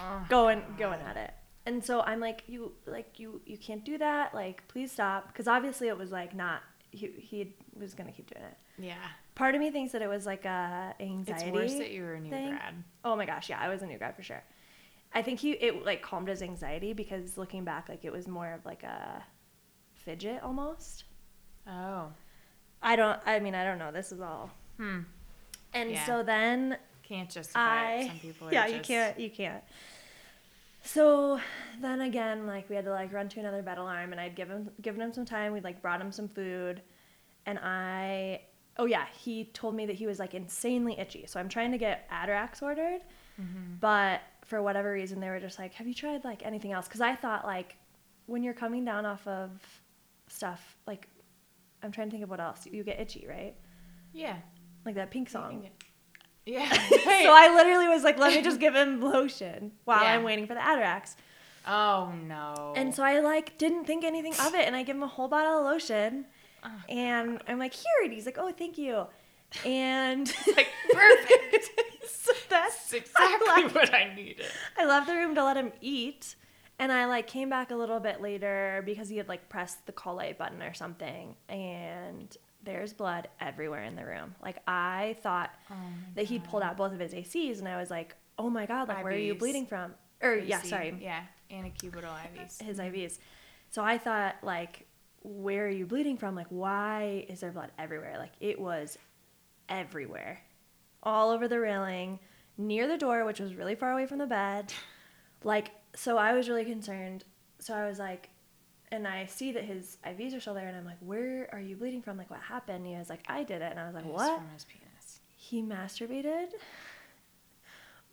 [0.01, 1.33] Oh, going going at it.
[1.67, 4.35] And so I'm like, you like you you can't do that.
[4.35, 5.29] Like, please stop.
[5.29, 8.57] Because obviously it was like not he he was gonna keep doing it.
[8.79, 8.95] Yeah.
[9.35, 11.45] Part of me thinks that it was like a anxiety.
[11.47, 12.51] It's worse that you were a new thing.
[12.51, 12.75] grad.
[13.05, 14.43] Oh my gosh, yeah, I was a new grad for sure.
[15.13, 18.53] I think he it like calmed his anxiety because looking back, like it was more
[18.53, 19.23] of like a
[19.95, 21.05] fidget almost.
[21.67, 22.09] Oh.
[22.83, 23.21] I don't.
[23.27, 23.93] I mean, I don't know.
[23.93, 24.51] This is all.
[24.79, 25.01] Hmm.
[25.75, 26.07] And Yeah.
[26.07, 28.05] so then Can't justify it.
[28.05, 29.63] I Some people yeah, you can't you can't.
[30.83, 31.41] So
[31.81, 34.71] then again, like we had to like run to another bed alarm, and I'd given
[34.81, 35.53] given him some time.
[35.53, 36.83] We'd like brought him some food,
[37.47, 38.43] and I
[38.79, 41.27] oh yeah, he told me that he was like insanely itchy.
[41.27, 43.03] So I'm trying to get Atarax ordered,
[43.41, 43.77] Mm-hmm.
[43.81, 47.01] but for whatever reason, they were just like, "Have you tried like anything else?" Because
[47.01, 47.77] I thought like
[48.27, 49.51] when you're coming down off of
[50.29, 51.09] stuff, like
[51.83, 53.55] I'm trying to think of what else you get itchy, right?
[54.13, 54.37] Yeah.
[54.85, 55.69] Like that pink song.
[56.47, 56.71] Yeah.
[56.89, 56.99] so
[57.33, 60.15] I literally was like, let me just give him lotion while Yeah.
[60.15, 61.15] I'm waiting for the Atarax.
[61.67, 62.73] oh no.
[62.77, 65.29] And so I like didn't think anything of it, and I give him a whole
[65.29, 66.27] bottle of lotion,
[66.65, 69.07] Oh, and I'm like, here, and he's like, oh, thank you,
[69.65, 70.27] and
[70.57, 71.71] like perfect.
[72.09, 74.47] so that's That's exactly I left, what I needed.
[74.79, 76.35] I left the room to let him eat,
[76.79, 79.93] and I like came back a little bit later because he had like pressed the
[79.93, 84.35] call light button or something, and there's blood everywhere in the room.
[84.43, 85.75] Like I thought Oh
[86.15, 88.89] that he'd pulled out both of his ACs, and I was like, oh my god,
[88.89, 89.95] like where are you bleeding from?
[90.23, 91.23] Or yeah, AC, sorry, Yeah.
[91.51, 92.63] Antecubital IVs.
[92.63, 93.19] his IVs.
[93.71, 94.87] So I thought, like,
[95.23, 96.35] where are you bleeding from?
[96.35, 98.17] Like, why is there blood everywhere?
[98.19, 98.99] Like, it was
[99.69, 100.41] everywhere,
[101.03, 102.19] all over the railing,
[102.59, 104.73] near the door, which was really far away from the bed.
[105.45, 107.25] Like, so I was really concerned.
[107.59, 108.30] So I was like,
[108.93, 111.77] and I see that his IVs are still there, and I'm like, where are you
[111.77, 112.17] bleeding from?
[112.19, 112.79] Like, what happened?
[112.79, 114.39] And he was like, I did it, and I was like, It's what?
[114.39, 115.21] From his penis.
[115.37, 116.49] He masturbated,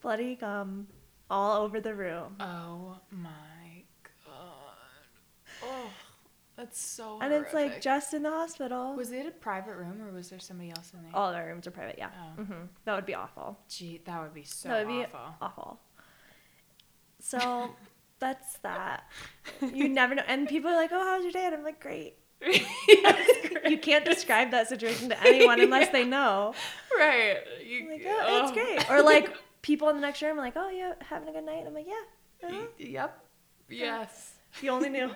[0.01, 0.87] bloody gum
[1.29, 2.35] all over the room.
[2.39, 3.83] Oh my
[4.25, 5.63] god.
[5.63, 5.89] Oh,
[6.55, 7.19] that's so.
[7.21, 8.95] And it's like just in the hospital.
[8.95, 11.11] Was it a private room or was there somebody else in there?
[11.13, 12.09] All of our rooms are private, yeah.
[12.37, 12.43] Oh.
[12.43, 12.53] hmm
[12.85, 13.57] That would be awful.
[13.67, 15.35] Gee, that would be so that would be awful.
[15.41, 15.79] awful.
[17.19, 17.75] So
[18.19, 19.03] that's that.
[19.62, 20.23] You never know.
[20.27, 21.45] And people are like, oh, how's your day?
[21.45, 22.15] And I'm like, great.
[23.67, 26.53] You can't describe that situation to anyone unless they know.
[26.97, 27.38] right.
[27.65, 28.53] You, like, oh, it's oh.
[28.53, 28.89] great.
[28.89, 31.60] Or like people in the next room are like, oh, you having a good night?
[31.60, 32.47] And I'm like, yeah.
[32.47, 32.65] uh-huh.
[32.77, 33.25] Yep.
[33.69, 34.36] Yes.
[34.53, 35.12] If you only knew.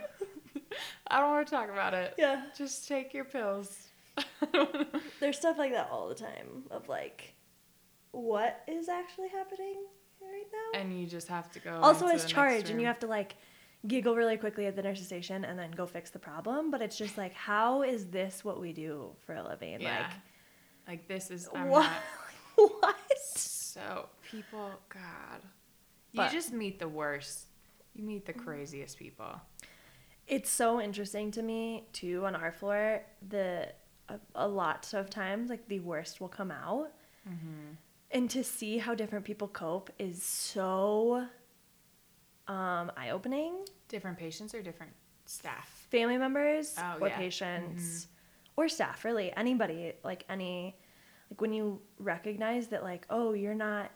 [1.08, 2.16] I don't want to talk about it.
[2.18, 2.44] Yeah.
[2.58, 3.88] Just take your pills.
[5.22, 7.34] There's stuff like that all the time of like,
[8.12, 9.78] what is actually happening
[10.22, 10.80] right now?
[10.80, 11.80] and you just have to go.
[11.82, 13.36] also the charge and you have to like
[13.88, 16.98] giggle really quickly at the nurse's station and then go fix the problem but it's
[16.98, 20.10] just like how is this what we do for a living Yeah.
[20.88, 21.48] Like this is.
[21.54, 21.84] I'm what
[22.58, 22.72] not.
[22.82, 25.42] what So people, God,
[26.14, 27.46] But- you just meet the worst.
[27.96, 29.32] You meet the craziest people.
[30.28, 33.68] it's so interesting to me too on our floor the
[34.10, 36.92] a, a lot of times like the worst will come out
[37.30, 37.74] Mm-hmm.
[38.13, 41.26] And to see how different people cope is so
[42.47, 43.54] um eye-opening
[43.88, 44.93] Different patients or different
[45.26, 45.88] staff.
[45.91, 47.17] family members Oh, or yeah.
[47.17, 48.08] patients
[48.56, 50.76] or staff really anybody like any
[51.30, 53.91] like when you recognize that like oh you're not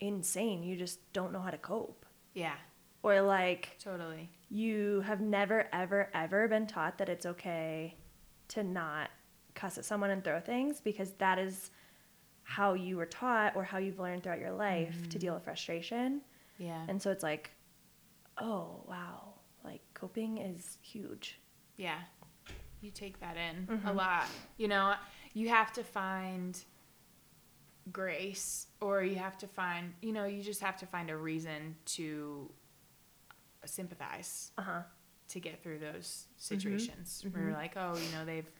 [0.00, 2.54] insane you just don't know how to cope Yeah,
[3.02, 4.28] or like totally.
[4.50, 7.96] you have never ever ever been taught that it's okay
[8.48, 9.10] to not
[9.54, 11.70] cuss at someone and throw things because that is
[12.44, 16.20] how you were taught or how you've learned throughout your life to deal with frustration
[16.58, 16.84] Yeah.
[16.88, 17.50] and so it's like
[18.38, 21.38] oh wow like coping is huge
[21.76, 21.98] Yeah.
[22.82, 23.88] You take that in Mm-hmm.
[23.88, 24.26] a lot.
[24.58, 24.94] You know,
[25.32, 26.62] you have to find
[27.92, 31.76] grace or you have to find, you know, you just have to find a reason
[31.86, 32.50] to
[33.64, 34.82] sympathize uh-huh
[35.28, 36.60] to get through those Mm-hmm.
[36.60, 38.50] situations where you're like, oh, you know, they've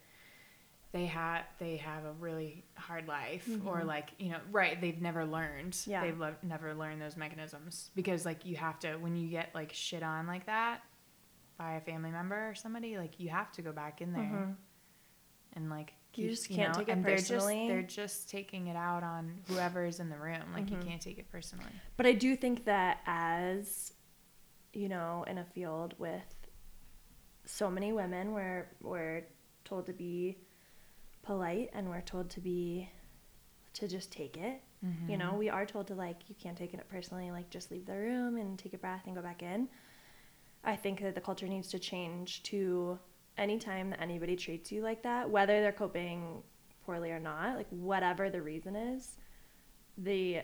[0.95, 5.27] they had they have a really hard life or like you know right they've never
[5.27, 5.91] learned Mm-hmm.
[5.91, 6.05] Yeah.
[6.05, 9.73] they've le- never learned those mechanisms because like you have to when you get like
[9.73, 10.83] shit on like that
[11.59, 14.55] by a family member or somebody like you have to go back in there Mhm.
[15.55, 17.67] and like You just can't take it personally.
[17.69, 20.81] they're just they're just taking it out on whoever is in the room like Mm-hmm.
[20.81, 23.93] you can't take it personally But I do think that as
[24.73, 26.35] you know, in a field with
[27.47, 29.25] so many women where we're
[29.65, 30.39] told to be
[31.25, 32.89] polite and we're told to be
[33.75, 34.63] to just take it.
[34.85, 35.11] Mm-hmm.
[35.11, 37.71] You know, we are told to like you can't take it up personally, like just
[37.71, 39.69] leave the room and take a breath and go back in.
[40.63, 42.99] I think that the culture needs to change to
[43.37, 46.43] anytime that anybody treats you like that, whether they're coping
[46.87, 49.17] poorly or not, like whatever the reason is,
[49.99, 50.41] the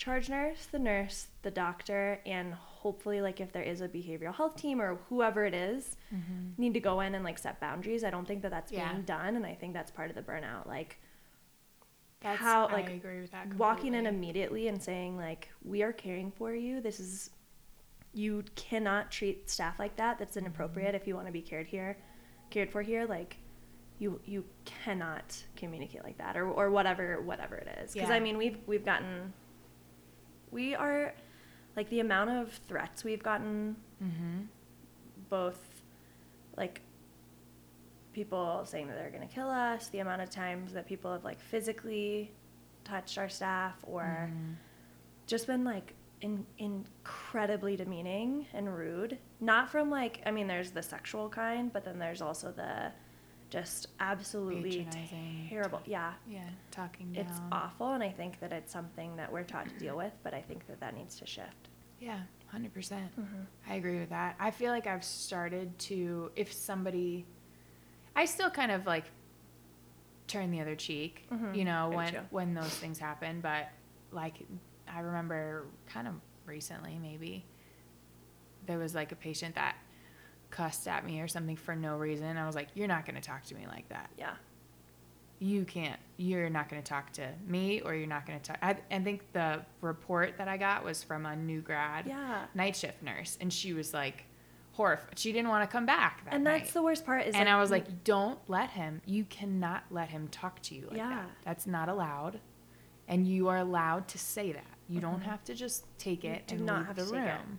[0.00, 4.56] charge nurse, the nurse, the doctor, and hopefully like if there is a behavioral health
[4.56, 6.60] team or whoever it is, Mm-hmm.
[6.62, 8.02] need to go in and like set boundaries.
[8.02, 8.90] I don't think that that's Yeah.
[8.92, 10.66] being done, and I think that's part of the burnout.
[10.66, 10.98] Like
[12.22, 13.54] That's, how I like agree with that.
[13.54, 16.80] walking in immediately and saying like we are caring for you.
[16.80, 17.30] This is
[18.12, 20.18] you cannot treat staff like that.
[20.18, 20.46] That's Mm-hmm.
[20.46, 21.96] inappropriate if you want to be cared here,
[22.48, 23.04] cared for here.
[23.06, 23.36] Like
[23.98, 27.92] you you cannot communicate like that or or whatever whatever it is.
[27.92, 28.14] Because Yeah.
[28.16, 29.32] I mean we've we've gotten
[30.50, 31.14] we are
[31.76, 34.40] like the amount of threats we've gotten Mm-hmm.
[35.28, 35.82] both
[36.56, 36.80] like
[38.12, 41.22] people saying that they're going to kill us, the amount of times that people have
[41.24, 42.32] like physically
[42.84, 44.52] touched our staff or Mm-hmm.
[45.26, 49.18] just been like in, incredibly demeaning and rude.
[49.40, 52.90] Not from like, I mean, there's the sexual kind, but then there's also the
[53.50, 54.86] just absolutely
[55.48, 55.80] terrible.
[55.84, 56.12] Yeah.
[56.28, 57.26] Yeah, talking down.
[57.26, 60.32] It's awful, and I think that it's something that we're taught to deal with, but
[60.34, 61.68] I think that that needs to shift.
[62.00, 63.10] Yeah, hundred percent.
[63.20, 63.42] Mm-hmm.
[63.70, 64.36] I agree with that.
[64.40, 67.26] I feel like I've started to, if somebody,
[68.16, 69.04] I still kind of like
[70.26, 71.56] turn the other cheek, Mhm.
[71.56, 73.40] you know, when when those things happen.
[73.40, 73.68] But
[74.12, 74.34] like,
[74.88, 76.14] I remember kind of
[76.46, 77.44] recently, maybe
[78.66, 79.74] there was like a patient that
[80.50, 82.36] cussed at me or something for no reason.
[82.36, 84.10] I was like, "You're not going to talk to me like that.
[84.18, 84.34] Yeah.
[85.38, 85.98] You can't.
[86.18, 88.98] You're not going to talk to me, or you're not going to talk." I, I
[89.00, 92.44] think the report that I got was from a new grad Yeah.
[92.54, 94.24] night shift nurse and she was like
[94.72, 96.72] horrified she didn't want to come back that And that's night.
[96.74, 100.28] the worst part is and i was like don't let him you cannot let him
[100.28, 101.08] talk to you like Yeah.
[101.10, 102.38] that that's not allowed
[103.08, 105.24] and you are allowed to say that you don't Mhm.
[105.24, 107.58] have to just take You it do and not leave have the to room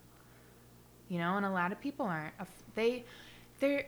[1.09, 2.33] you know and a lot of people aren't
[2.75, 3.03] they
[3.59, 3.85] there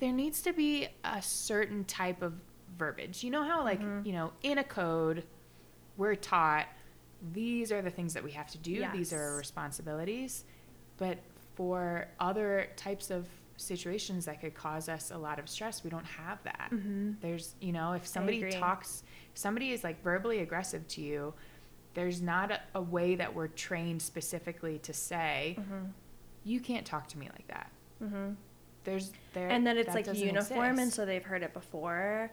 [0.00, 2.34] there needs to be a certain type of
[2.78, 3.22] verbiage.
[3.24, 4.04] You know how like Mhm.
[4.06, 5.24] you know in a code
[5.96, 6.66] we're taught
[7.32, 10.44] these are the things that we have to do these are our responsibilities.
[10.96, 11.18] But
[11.54, 16.04] for other types of situations that could cause us a lot of stress we don't
[16.06, 16.68] have that.
[16.70, 21.32] Hmm there's you know if somebody talks if somebody is like verbally aggressive to you
[21.94, 25.84] there's not a, a way that we're trained specifically to say hmm
[26.46, 28.30] you can't talk to me like that hmm
[28.84, 32.30] there's there and then it's that like uniform and so they've heard it before.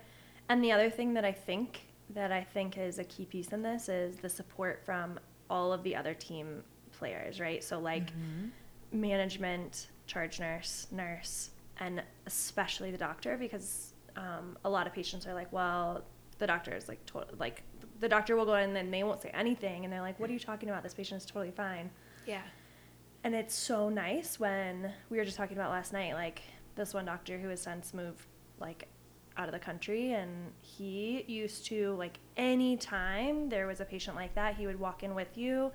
[0.49, 3.61] And the other thing that i think that i think is a key piece in
[3.61, 5.17] this is the support from
[5.49, 7.63] all of the other team players right?
[7.63, 8.51] So like Mhm.
[8.91, 15.33] management charge nurse nurse and especially the doctor because um, a lot of patients are
[15.33, 16.03] like well
[16.39, 17.63] the doctor is like to- like
[18.01, 20.33] the doctor will go in and they won't say anything and they're like what are
[20.33, 20.83] you talking about?
[20.83, 21.89] This patient is totally fine.
[22.25, 22.41] Yeah
[23.23, 26.41] and it's so nice when we were just talking about last night, like
[26.75, 28.25] this one doctor who has since moved
[28.59, 28.87] like
[29.37, 34.15] out of the country and he used to like any time there was a patient
[34.15, 35.71] like that, he would walk in with you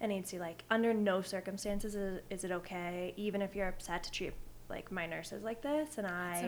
[0.00, 4.02] and he'd say like under no circumstances is, is it okay, even if you're upset
[4.04, 4.32] to treat
[4.70, 6.40] like my nurses like this and I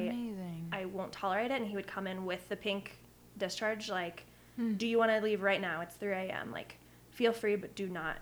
[0.73, 2.99] I won't tolerate it and he would come in with the pink
[3.39, 4.25] discharge like
[4.57, 4.75] Hmm.
[4.75, 5.81] do you want to leave right now?
[5.81, 6.51] It's 3 a.m.
[6.51, 6.77] Like,
[7.11, 8.17] feel free, but do not,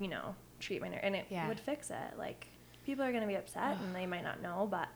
[0.00, 0.88] you know, treat my.
[0.88, 1.48] And it Yeah.
[1.48, 2.16] would fix it.
[2.16, 2.46] Like,
[2.86, 4.88] people are going to be upset and they might not know, but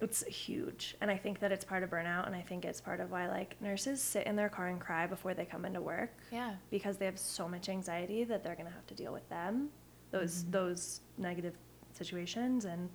[0.00, 0.96] it's huge.
[1.00, 2.26] And I think that it's part of burnout.
[2.26, 5.06] And I think it's part of why, like, nurses sit in their car and cry
[5.06, 8.66] before they come into work yeah because they have so much anxiety that they're going
[8.68, 9.70] to have to deal with them,
[10.10, 10.50] those, Mhm.
[10.52, 11.54] those negative
[11.92, 12.64] situations.
[12.64, 12.88] And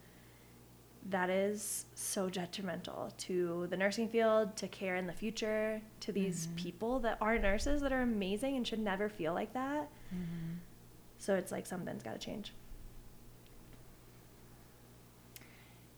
[1.10, 6.48] that is so detrimental to the nursing field, to care in the future, to these
[6.48, 6.56] Mhm.
[6.56, 9.90] people that are nurses that are amazing and should never feel like that.
[10.16, 10.60] Mhm.
[11.24, 12.52] So it's like something's got to change.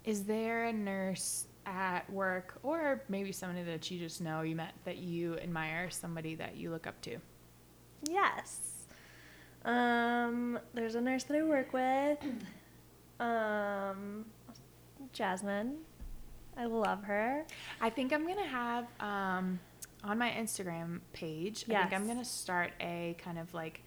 [0.03, 4.73] Is there a nurse at work or maybe somebody that you just know you met
[4.83, 7.17] that you admire, somebody that you look up to?
[8.07, 8.85] Yes.
[9.63, 12.19] Um, there's a nurse that I work with.
[13.17, 14.25] Um,
[15.13, 15.77] Jasmine.
[16.57, 17.45] I love her.
[17.79, 19.57] I think I'm gonna have um,
[20.03, 21.63] on my Instagram page.
[21.69, 23.84] I think I'm gonna start a kind of like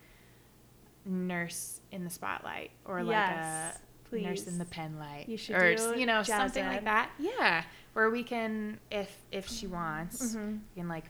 [1.09, 3.79] nurse in the spotlight or Yes,
[4.13, 7.11] like a nurse in the pen light, You should or you know something like that.
[7.19, 10.61] Yeah, where we can, if if she wants, Mhm.
[10.75, 11.05] we can like,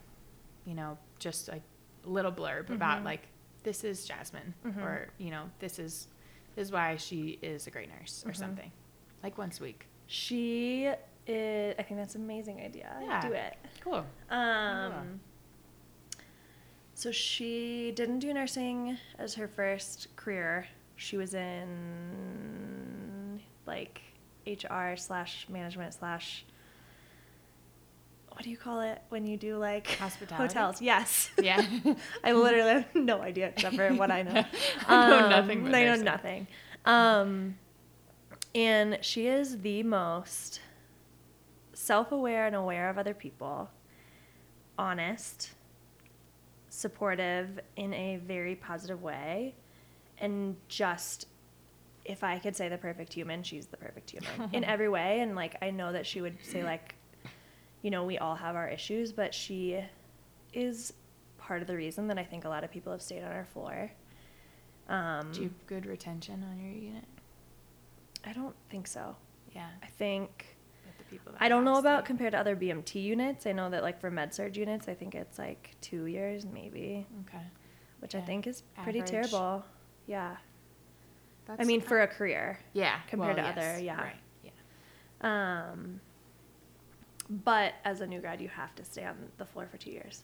[0.65, 1.63] you know, just like
[2.05, 3.05] a little blurb about Mhm.
[3.05, 3.29] like
[3.65, 4.83] this is Jasmine, Mhm.
[4.83, 6.09] or you know this is
[6.55, 8.37] this is why she is a great nurse or Mhm.
[8.37, 8.73] something,
[9.23, 9.87] like once a week.
[10.07, 10.87] She
[11.27, 12.97] is, I think that's an amazing idea.
[13.03, 13.21] Yeah.
[13.21, 13.57] Do it.
[13.81, 14.07] Cool.
[14.31, 15.21] Um,
[16.99, 20.67] So she didn't do nursing as her first career.
[20.97, 24.01] She was in like
[24.49, 26.45] HR slash management slash
[28.33, 30.49] what do you call it when you do like Hospitality?
[30.55, 30.83] hotels?
[30.83, 31.31] Yes.
[31.41, 31.65] Yeah.
[32.25, 34.45] I literally have no idea except for what I know.
[34.89, 36.05] I know Um, nothing I know nursing.
[36.05, 36.47] nothing.
[36.85, 37.59] Um,
[38.57, 40.61] and she is the most
[41.75, 43.71] self-aware and aware of other people,
[44.77, 45.53] honest,
[46.79, 49.55] supportive in a very positive way,
[50.19, 51.27] and just
[52.05, 55.21] if I could say the perfect human, she's the perfect human in every way.
[55.21, 56.95] And like I know that she would say like,
[57.83, 59.83] you know, we all have our issues, but she
[60.55, 60.93] is
[61.37, 63.45] part of the reason that I think a lot of people have stayed on our
[63.45, 63.91] floor.
[64.89, 67.05] Um, Do you have good retention on your unit?
[68.25, 69.17] I don't think so.
[69.55, 69.69] Yeah.
[69.83, 70.57] I think
[71.11, 73.47] people I don't know about compared to other BMT units.
[73.47, 77.07] I know that like for med surg units, I think it's like two years maybe,
[77.29, 77.43] Okay.
[78.01, 79.11] which I think is pretty Average.
[79.31, 79.65] terrible.
[80.07, 80.37] Yeah.
[81.59, 82.59] I mean, not- for a career.
[82.75, 84.01] yeah compared well, to other- yeah.
[84.03, 84.17] Right.
[84.45, 85.71] Yeah.
[85.71, 86.01] Um,
[87.31, 90.23] but as a new grad, you have to stay on the floor for two years.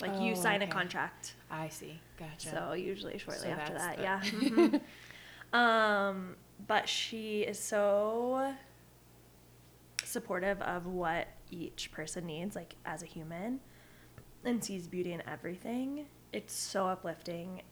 [0.00, 1.34] Like you Oh, sign a contract.
[1.50, 2.00] I see.
[2.18, 2.50] Gotcha.
[2.50, 4.78] So usually shortly So after that, the- yeah.
[5.52, 6.34] Um,
[6.66, 8.52] but she is so
[10.06, 13.60] supportive of what each person needs, like as a human,
[14.44, 16.06] and sees beauty in everything.
[16.32, 17.62] It's so uplifting,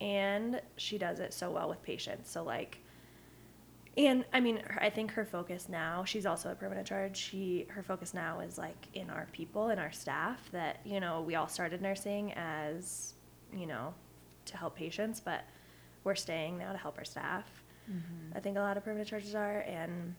[0.00, 2.30] and she does it so well with patients.
[2.30, 2.78] So like.
[3.96, 7.16] And I mean, her- I think her focus now, she's also a permanent charge.
[7.16, 11.22] She her focus now is like in our people and our staff that, you know,
[11.22, 13.14] we all started nursing as,
[13.52, 13.92] you know,
[14.46, 15.42] to help patients, but
[16.04, 17.44] we're staying now to help our staff.
[17.90, 18.36] Mhm.
[18.36, 20.14] I think a lot of permanent charges are and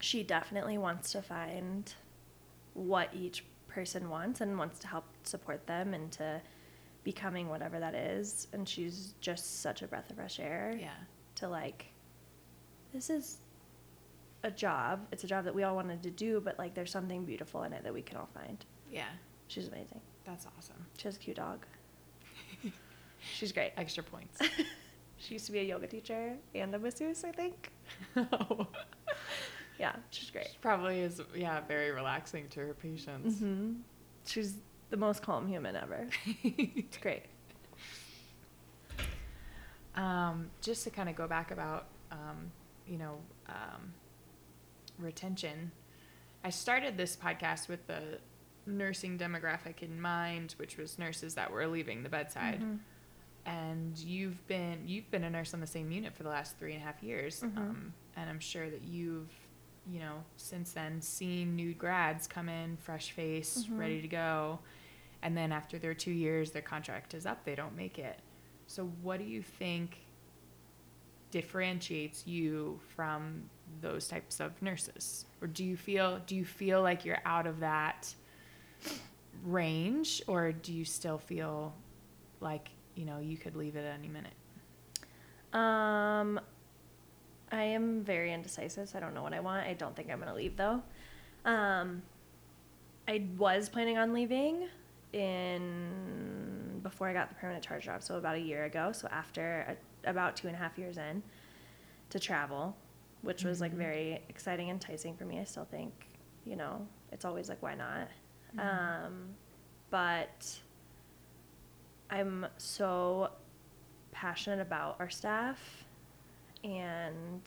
[0.00, 1.92] she definitely wants to find
[2.74, 6.40] what each person wants and wants to help support them into
[7.04, 10.90] becoming whatever that is and she's just such a breath of fresh air Yeah.
[11.36, 11.86] to like
[12.92, 13.38] this is
[14.42, 17.24] a job it's a job that we all wanted to do but like there's something
[17.24, 19.04] beautiful in it that we can all find Yeah.
[19.48, 20.84] she's amazing That's awesome.
[20.96, 21.64] she has a cute dog
[23.34, 24.38] she's great Extra points.
[25.16, 27.70] she used to be a yoga teacher and a masseuse i think
[28.16, 28.66] oh.
[29.80, 33.38] Yeah she's great She probably is, yeah, very relaxing to her patients.
[33.40, 33.72] hmm
[34.26, 34.54] she's
[34.90, 36.06] the most calm human ever
[36.44, 37.22] it's great
[39.94, 42.52] Um, just to kind of go back about, um,
[42.86, 43.18] you know,
[43.48, 43.92] um,
[44.98, 45.72] retention.
[46.44, 48.18] I started this podcast with the
[48.66, 52.60] nursing demographic in mind, which was nurses that were leaving the bedside.
[52.60, 52.78] Mhm.
[53.46, 56.72] And you've been you've been a nurse on the same unit for the last three
[56.74, 57.56] and a half years, Mhm.
[57.56, 59.30] um, and I'm sure that you've,
[59.86, 63.78] you know, since then seen new grads come in, fresh face, Mhm.
[63.78, 64.60] ready to go,
[65.22, 68.20] and then after their two years, their contract is up, they don't make it.
[68.66, 69.98] So, what do you think
[71.30, 73.48] differentiates you from
[73.80, 77.60] those types of nurses, or do you feel do you feel like you're out of
[77.60, 78.14] that
[79.44, 81.74] range, or do you still feel
[82.40, 84.32] like you know you could leave it at any minute?
[85.52, 86.40] Um,
[87.52, 88.88] I am very indecisive.
[88.88, 89.66] So I don't know what I want.
[89.66, 90.82] I don't think I'm gonna leave though.
[91.44, 92.02] Um,
[93.08, 94.68] I was planning on leaving
[95.12, 98.92] in before I got the permanent charge job, so about a year ago.
[98.92, 101.22] So after a, about two and a half years in
[102.10, 102.76] to travel,
[103.22, 103.76] which was like Mhm.
[103.78, 105.40] very exciting, enticing for me.
[105.40, 106.06] I still think,
[106.44, 108.08] you know, it's always like why not.
[108.56, 108.60] Mhm.
[109.06, 109.34] Um,
[109.90, 110.60] but
[112.08, 113.30] I'm so
[114.12, 115.84] passionate about our staff
[116.64, 117.40] and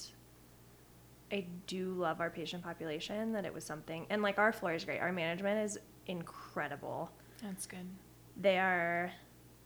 [1.32, 4.86] I do love our patient population that it was something and like our floor is
[4.86, 4.99] great.
[4.99, 7.11] Our management is incredible.
[7.41, 7.88] That's good.
[8.39, 9.11] They are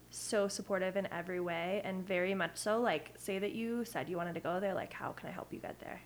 [0.10, 4.16] so supportive in every way and very much so like say that you said you
[4.16, 6.02] wanted to go they're like how can I help you get there?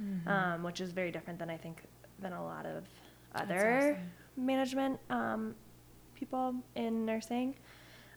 [0.00, 0.26] Mhm.
[0.26, 1.82] Um, which is very different than I think
[2.20, 2.84] than a lot of
[3.34, 4.10] other awesome.
[4.44, 5.54] management um,
[6.14, 7.54] people in nursing.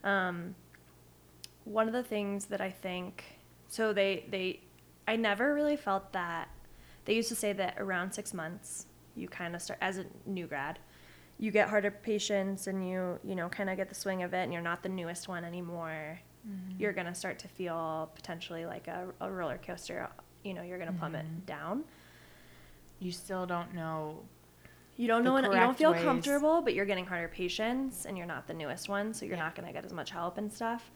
[0.02, 0.54] Um,
[1.64, 3.24] one of the things that I think
[3.70, 4.60] so they they
[5.08, 6.48] I never really felt that
[7.06, 10.46] they used to say that around six months you kind of start as a new
[10.46, 10.78] grad
[11.38, 14.42] you get harder patients and you you know kind of get the swing of it
[14.44, 16.78] and you're not the newest one anymore Mhm.
[16.80, 20.08] you're gonna start to feel potentially like a, a roller coaster
[20.42, 21.46] you know you're gonna plummet Mhm.
[21.46, 21.84] down
[22.98, 24.20] you still don't know.
[24.96, 26.02] You don't know, you don't feel ways.
[26.04, 29.44] comfortable, but you're getting harder patients and you're not the newest one, so you're Yeah.
[29.44, 30.90] not going to get as much help and stuff.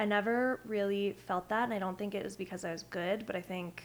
[0.00, 3.26] I never really felt that, and I don't think it was because I was good,
[3.26, 3.82] but I think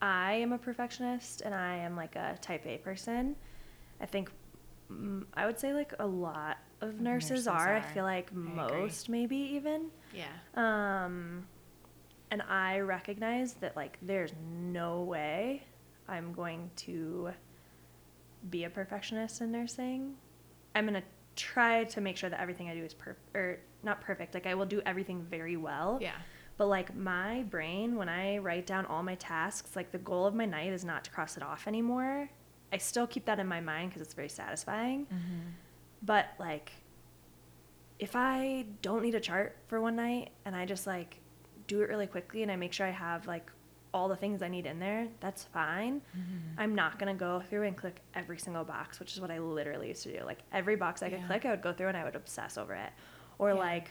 [0.00, 3.34] I am a perfectionist and I am like a type A person.
[4.00, 4.30] I think
[4.92, 7.74] mm, I would say like a lot of nurses, nurses are.
[7.74, 8.44] I feel like agree.
[8.44, 9.86] most, maybe even.
[10.14, 10.28] Yeah.
[10.54, 11.48] Um,
[12.30, 14.32] and I recognize that like there's
[14.62, 15.64] no way
[16.08, 17.30] I'm going to
[18.50, 20.14] be a perfectionist in nursing.
[20.76, 21.02] I'm gonna
[21.34, 24.34] try to make sure that everything I do is per or not perfect.
[24.34, 25.98] Like I will do everything very well.
[26.00, 26.12] Yeah.
[26.56, 30.34] But like my brain, when I write down all my tasks, like the goal of
[30.34, 32.28] my night is not to cross it off anymore.
[32.72, 35.06] I still keep that in my mind because it's very satisfying.
[35.06, 35.48] Mm-hmm.
[36.02, 36.72] But like,
[37.98, 41.18] if I don't need a chart for one night and I just like
[41.66, 43.50] do it really quickly and I make sure I have like
[43.92, 46.00] all the things I need in there, that's fine.
[46.16, 46.58] Mm-hmm.
[46.60, 49.88] I'm not gonna go through and click every single box, which is what I literally
[49.88, 50.24] used to do.
[50.24, 51.26] Like every box I could Yeah.
[51.26, 52.90] click, I would go through and I would obsess over it.
[53.40, 53.54] Or Yeah.
[53.54, 53.90] like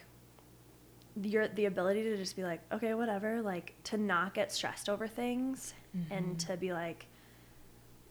[1.21, 5.07] your the ability to just be like, okay, whatever, like to not get stressed over
[5.07, 5.73] things
[6.11, 6.51] and mm-hmm.
[6.51, 7.07] to be like,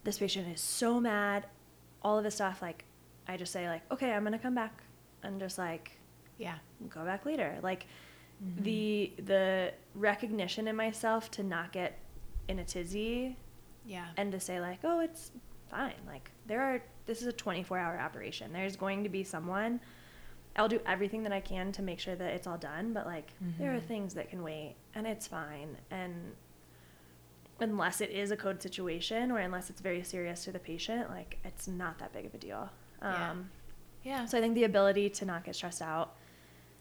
[0.04, 1.46] this patient is so mad,
[2.02, 2.84] all of this stuff, like
[3.28, 4.82] I just say like, okay, I'm gonna come back
[5.22, 5.92] and just like
[6.38, 6.58] Yeah.
[6.88, 7.58] go back later.
[7.62, 7.86] Like
[8.44, 8.62] mm-hmm.
[8.64, 11.98] the the recognition in myself to not get
[12.48, 13.36] in a tizzy
[13.86, 14.08] Yeah.
[14.16, 15.30] and to say like, oh, it's
[15.70, 15.94] fine.
[16.06, 18.52] Like there are this is a 24 hour operation.
[18.52, 19.80] There's going to be someone.
[20.58, 23.30] I'll do everything that I can to make sure that it's all done, but like
[23.58, 23.84] there are Mhm.
[23.86, 25.76] things that can wait and it's fine.
[25.90, 26.34] And
[27.60, 31.38] unless it is a code situation or unless it's very serious to the patient, like
[31.44, 32.70] it's not that big of a deal.
[33.00, 33.30] Yeah.
[33.30, 33.50] Um,
[34.02, 34.24] yeah.
[34.26, 36.16] so I think the ability to not get stressed out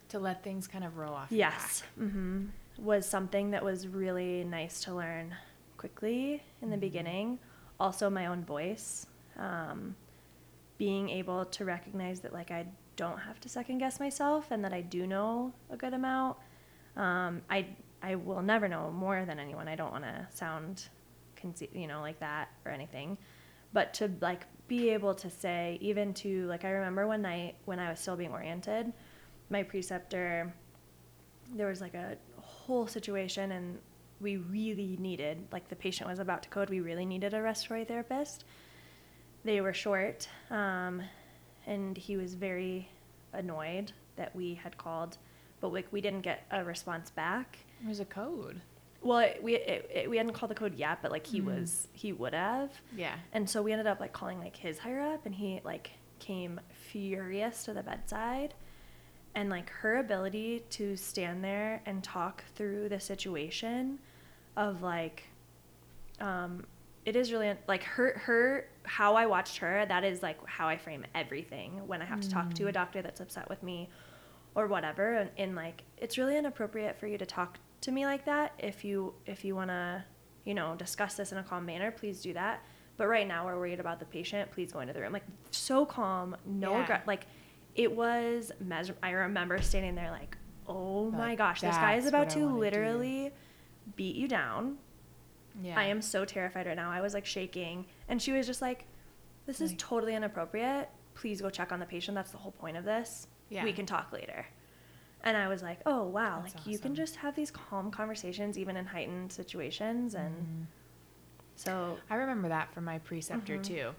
[0.09, 1.31] to let things kind of roll off.
[1.31, 1.81] Yes.
[1.81, 2.09] back.
[2.09, 2.45] hmm
[2.79, 5.35] Was something that was really nice to learn
[5.77, 6.81] quickly in the Mhm.
[6.81, 7.39] beginning.
[7.79, 9.05] Also, my own voice.
[9.35, 9.95] Um,
[10.77, 12.67] being able to recognize that, like, I
[12.97, 16.37] don't have to second guess myself and that I do know a good amount.
[16.97, 17.67] Um, I,
[18.01, 19.69] I will never know more than anyone.
[19.69, 20.89] I don't want to sound,
[21.41, 23.17] conce- you know, like that or anything.
[23.71, 27.79] But to, like, be able to say, even to, like, I remember one night when
[27.79, 28.91] I was still being oriented,
[29.49, 30.53] my preceptor
[31.55, 33.77] there was like a whole situation and
[34.19, 37.85] we really needed like the patient was about to code we really needed a respiratory
[37.85, 38.43] therapist
[39.43, 41.01] they were short um,
[41.67, 42.89] and he was very
[43.33, 45.17] annoyed that we had called
[45.61, 48.59] but like we didn't get a response back There's a code.
[49.01, 51.45] well it, we it, it, we hadn't called the code yet but like he Mhm.
[51.45, 53.15] was he would have Yeah.
[53.33, 56.59] and so we ended up like calling like his higher up and he like came
[56.71, 58.55] furious to the bedside
[59.35, 63.99] and like her ability to stand there and talk through the situation
[64.55, 65.23] of like
[66.19, 66.65] um
[67.07, 70.77] it is really like her her how I watched her that is like how I
[70.77, 72.73] frame everything when I have to talk to a Mm.
[72.73, 73.89] doctor that's upset with me
[74.55, 78.25] or whatever and, and like it's really inappropriate for you to talk to me like
[78.25, 80.03] that if you if you want to
[80.45, 82.61] you know discuss this in a calm manner please do that
[82.97, 85.85] but right now we're worried about the patient please go into the room like so
[85.85, 86.85] calm no Yeah.
[86.87, 87.25] aggr- like
[87.75, 90.35] it was mes- i remember standing there like
[90.67, 92.59] oh my gosh this guy is about to wanna do.
[92.59, 93.31] literally
[93.95, 94.77] beat you down
[95.61, 95.79] Yeah.
[95.79, 98.85] i am so terrified right now i was like shaking and she was just like
[99.45, 102.77] this is Like- totally inappropriate please go check on the patient that's the whole point
[102.77, 103.63] of this Yeah.
[103.63, 104.45] we can talk later
[105.23, 108.57] and i was like oh wow That's like you can just have these calm conversations
[108.57, 110.65] even in heightened situations and Mhm.
[111.55, 113.63] so I remember that from my preceptor Mhm.
[113.63, 113.95] too.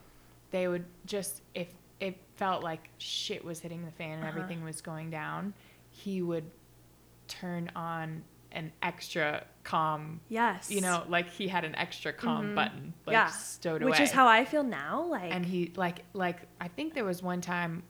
[0.52, 4.38] They would just if it felt like shit was hitting the fan and Uh-huh.
[4.38, 5.52] everything was going down,
[5.90, 6.48] he would
[7.26, 8.22] turn on
[8.52, 10.20] an extra calm.
[10.28, 12.54] yes You know, like he had an extra calm Mhm.
[12.54, 13.90] button, like yeah stowed which away.
[13.90, 17.22] Which is how i feel now like and he like like I think there was
[17.22, 17.82] one time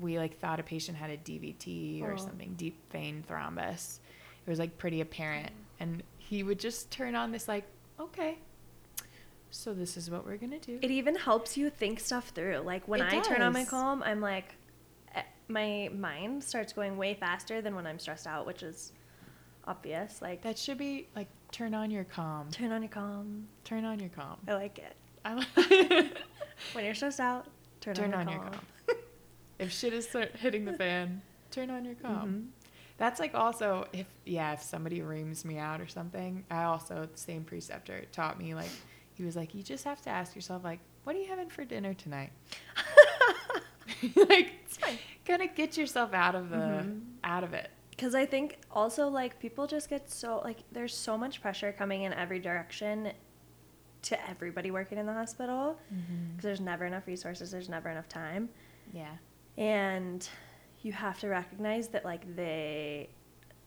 [0.00, 2.16] we like thought a patient had a DVT or Oh.
[2.16, 3.98] something, deep vein thrombus.
[4.46, 5.50] It was like pretty apparent,
[5.80, 7.64] and he would just turn on this like,
[7.98, 8.38] okay,
[9.50, 10.78] so this is what we're gonna do.
[10.80, 14.00] it even helps you think stuff through like when It i turn on my calm
[14.04, 14.54] i'm like
[15.16, 18.92] eh, my mind starts going way faster than when i'm stressed out which is
[19.70, 22.48] obvious like that should be like turn on your calm.
[22.50, 24.36] turn on your calm Turn on your calm.
[24.48, 25.48] i like it I like
[26.72, 27.46] when you're stressed out
[27.80, 28.60] turn, turn on, on your calm.
[29.58, 30.08] if shit is
[30.38, 32.28] hitting the fan, turn on your calm.
[32.28, 32.66] Mhm.
[32.96, 37.18] That's like also if yeah, if somebody reams me out or something, I also the
[37.18, 38.70] same preceptor taught me like
[39.14, 41.64] he was like, you just have to ask yourself like, what are you having for
[41.64, 42.30] dinner tonight?
[44.16, 44.98] like It's fine.
[45.26, 47.00] kind of get yourself out of the Mhm.
[47.24, 47.70] out of it.
[48.00, 52.02] Because i think also like people just get so like there's so much pressure coming
[52.04, 53.12] in every direction
[54.02, 55.78] to everybody working in the hospital.
[55.92, 56.30] Mm-hmm.
[56.30, 58.48] Because there's never enough resources there's never enough time.
[58.94, 59.16] Yeah.
[59.58, 60.26] and
[60.82, 63.10] you have to recognize that like they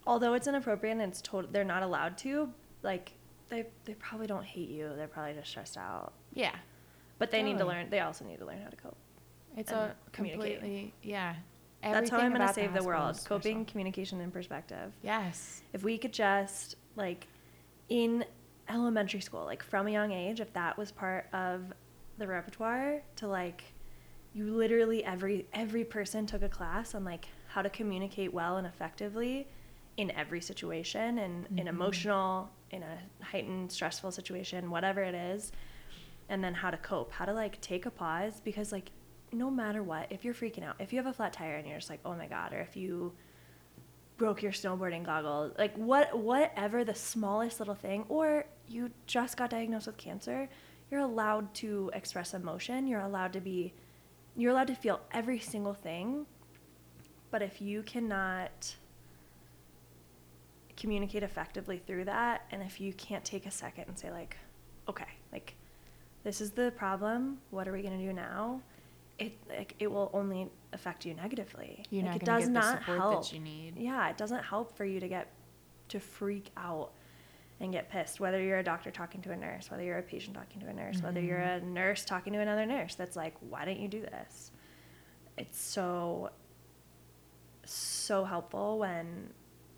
[0.08, 2.50] although it's inappropriate and it's total they're not allowed to
[2.82, 3.14] like
[3.50, 4.92] they they probably don't hate you.
[4.96, 6.14] They're probably just stressed out.
[6.34, 6.56] Yeah.
[7.20, 8.98] but they need to learn they also need to learn how to cope
[9.56, 11.36] It's a completely yeah.
[11.92, 13.20] That's how I'm going to save the, world.
[13.26, 14.92] Coping, communication, and perspective.
[15.02, 15.62] Yes.
[15.74, 17.28] If we could just like
[17.90, 18.24] in
[18.70, 21.74] elementary school, like from a young age, if that was part of
[22.18, 23.64] the repertoire to like
[24.36, 28.66] you literally every every person took a class on like how to communicate well and
[28.68, 29.48] effectively
[29.98, 31.70] in every situation and in Mhm.
[31.70, 35.52] emotional in a heightened stressful situation whatever it is
[36.30, 38.92] and then how to cope how to like take a pause because like
[39.34, 41.78] no matter what if you're freaking out if you have a flat tire and you're
[41.78, 43.12] just like oh my god or if you
[44.16, 49.50] broke your snowboarding goggles, like what whatever the smallest little thing or you just got
[49.50, 50.48] diagnosed with cancer
[50.92, 53.74] you're allowed to express emotion you're allowed to be
[54.36, 56.26] you're allowed to feel every single thing.
[57.32, 58.76] But if you cannot
[60.76, 64.36] communicate effectively through that and if you can't take a second and say like
[64.90, 65.56] okay like
[66.24, 68.60] this is the problem what are we going to do now
[69.20, 72.60] it like it will only affect you negatively You're like not it does get the
[72.60, 73.78] not support help that you need.
[73.78, 75.28] yeah it doesn't help for you to get
[75.90, 76.92] to freak out
[77.60, 80.36] and get pissed whether you're a doctor talking to a nurse whether you're a patient
[80.36, 81.74] talking to a nurse whether you're a Mm-hmm.
[81.74, 84.52] nurse talking to another nurse that's like why didn't you do this
[85.38, 86.30] it's so
[87.66, 89.30] so helpful when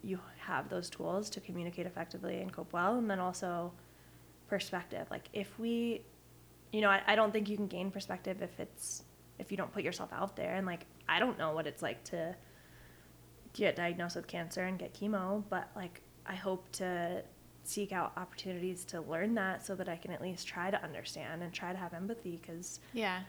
[0.02, 3.72] you have those tools to communicate effectively and cope well and then also
[4.48, 6.02] perspective like if we
[6.72, 9.04] you know I, I don't think you can gain perspective if it's
[9.40, 12.04] if you don't put yourself out there and like i don't know what it's like
[12.04, 12.36] to
[13.54, 17.24] get diagnosed with cancer and get chemo but like i hope to
[17.64, 21.42] seek out opportunities to learn that so that i can at least try to understand
[21.42, 23.22] and try to have empathy because Yeah.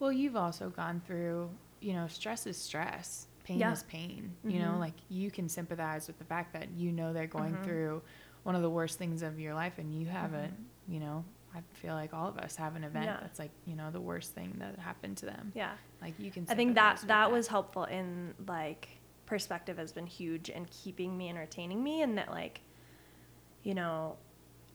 [0.00, 3.28] Well, you've also gone through, you know, stress is stress.
[3.44, 3.72] Pain Yeah.
[3.72, 4.34] is pain.
[4.42, 4.80] You know, Mhm.
[4.80, 7.64] like you can sympathize with the fact that you know they're going Mhm.
[7.64, 8.02] through
[8.42, 10.92] one of the worst things of your life and you haven't, Mhm.
[10.92, 11.24] you know,
[11.54, 13.18] I feel like all of us have an event Yeah.
[13.20, 15.52] that's like, you know, the worst thing that happened to them.
[15.54, 18.88] yeah Like you can I think that with that was helpful in like
[19.26, 22.60] perspective has been huge in keeping me entertaining me and that like
[23.62, 24.16] you know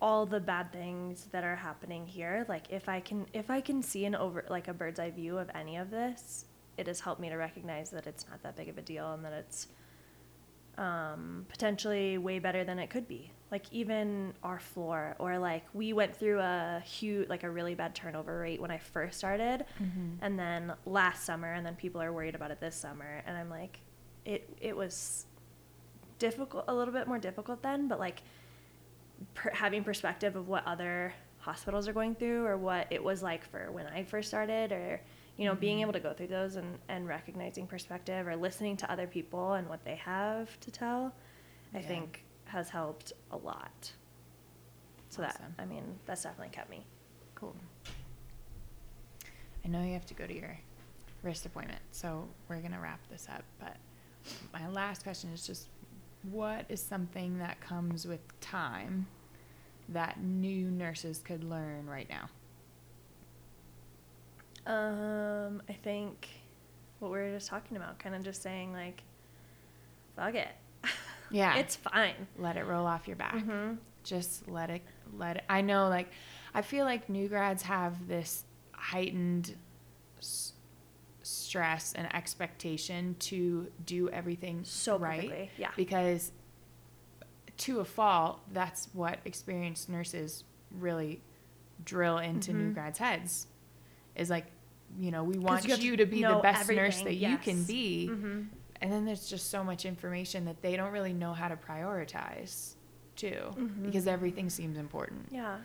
[0.02, 3.84] all the bad things that are happening here like if I can if I can
[3.84, 6.46] see an over like a bird's eye view of any of this
[6.78, 9.24] it has helped me to recognize that it's not that big of a deal and
[9.26, 9.68] that it's
[10.78, 13.32] um, potentially way better than it could be.
[13.52, 17.96] Like even our floor, or like we went through a huge, like a really bad
[17.96, 20.18] turnover rate when I first started, Mhm.
[20.22, 23.50] and then last summer, and then people are worried about it this summer, and I'm
[23.50, 23.80] like,
[24.26, 25.26] it it was
[26.20, 28.22] difficult, a little bit more difficult then, but like
[29.34, 33.44] per, having perspective of what other hospitals are going through, or what it was like
[33.44, 35.02] for when I first started, or
[35.38, 35.82] you know, being Mhm.
[35.84, 39.70] able to go through those and, and recognizing perspective or listening to other people and
[39.70, 41.14] what they have to tell,
[41.74, 41.88] I Yeah.
[41.88, 43.92] think has helped a lot.
[45.10, 45.54] So Awesome.
[45.58, 46.86] that, I mean, that's definitely kept me.
[47.36, 47.56] Cool.
[49.66, 50.58] I know you have to go to your
[51.24, 53.44] wrist appointment, so we're gonna wrap this up.
[53.60, 53.78] But
[54.54, 55.68] my last question is just,
[56.24, 59.08] what is something that comes with time
[59.90, 62.30] that new nurses could learn right now?
[64.66, 66.28] Um, I think
[67.00, 69.02] what we were just talking about, kind of just saying like,
[70.16, 70.50] fuck it.
[71.32, 71.56] Yeah.
[71.58, 72.28] it's fine.
[72.38, 73.36] Let it roll off your back.
[73.36, 73.76] Mm-hmm.
[74.04, 74.82] Just let it.
[75.18, 75.44] Let it.
[75.50, 76.12] I know, like,
[76.54, 79.56] I feel like new grads have this heightened
[80.20, 80.54] s-
[81.22, 85.22] stress and expectation to do everything So right.
[85.22, 85.70] perfectly, yeah.
[85.76, 86.32] because
[87.58, 91.22] to a fault that's what experienced nurses really
[91.84, 92.74] drill into new Mhm.
[92.74, 93.48] grads heads
[94.16, 94.46] is like
[94.98, 97.64] you know we want you you, to be the best nurse everything, that you can
[97.66, 98.42] be Mm-hmm.
[98.82, 102.76] And then there's just so much information that they don't really know how to prioritize
[103.16, 103.84] too Mhm.
[103.84, 105.60] because everything seems important Yeah.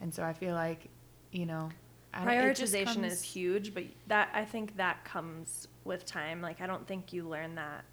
[0.00, 0.88] and so i feel like
[1.30, 1.70] you know
[2.14, 6.04] I don't- it just Prioritization comes- is huge, but that I think that comes with
[6.04, 6.42] time.
[6.42, 7.86] Like I don't think you learn that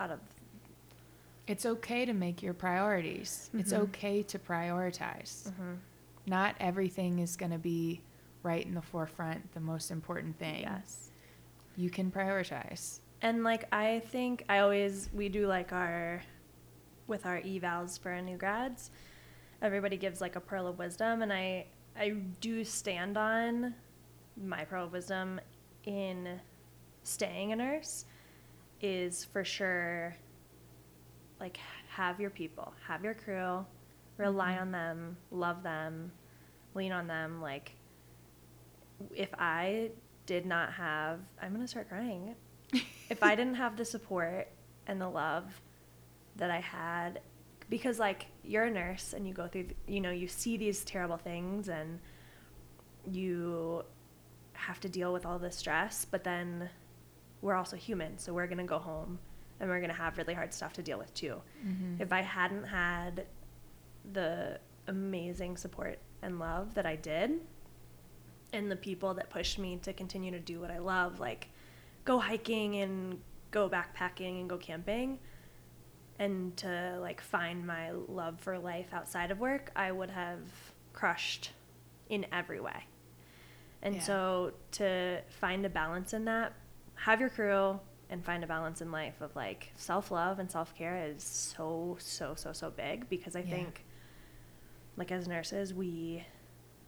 [0.00, 0.18] out of
[1.46, 3.80] it's okay to make your priorities it's Mhm.
[3.80, 5.74] okay to prioritize mm-hmm.
[6.24, 8.00] not everything is going to be
[8.42, 10.62] right in the forefront, the most important thing.
[10.62, 11.10] yes.
[11.76, 13.00] You can prioritize.
[13.22, 16.22] And like I think I always we do like our
[17.06, 18.90] with our evals for our new grads.
[19.62, 21.66] Everybody gives like a pearl of wisdom and I
[21.98, 22.10] I
[22.40, 23.74] do stand on
[24.36, 25.40] my pearl of wisdom
[25.84, 26.40] in
[27.04, 28.04] staying a nurse
[28.82, 30.14] is for sure
[31.40, 31.58] like
[31.88, 33.64] have your people, have your crew,
[34.18, 34.60] rely Mhm.
[34.60, 36.12] on them, love them,
[36.74, 37.72] lean on them like
[39.14, 39.90] if I
[40.26, 42.34] did not have I'm going to start crying
[42.72, 44.48] if I didn't have the support
[44.86, 45.60] and the love
[46.36, 47.20] that I had,
[47.68, 51.16] because like you're a nurse and you go through, you know, you see these terrible
[51.16, 51.98] things and
[53.10, 53.84] you
[54.52, 56.68] have to deal with all this stress, but then
[57.42, 59.18] we're also human, so we're gonna go home
[59.60, 61.40] and we're gonna have really hard stuff to deal with too.
[61.64, 62.02] Mm-hmm.
[62.02, 63.26] If I hadn't had
[64.12, 67.40] the amazing support and love that I did,
[68.52, 71.48] and the people that pushed me to continue to do what I love, like
[72.06, 75.18] go hiking and go backpacking and go camping,
[76.18, 80.40] and to like find my love for life outside of work, I would have
[80.94, 81.52] crushed
[82.08, 82.86] in every way.
[83.82, 84.00] And Yeah.
[84.00, 86.54] so to find a balance in that,
[86.94, 87.78] have your crew
[88.08, 92.52] and find a balance in life of like self-love and self-care is so so so
[92.52, 93.50] so big because I Yeah.
[93.50, 93.84] think
[94.96, 96.24] like as nurses, we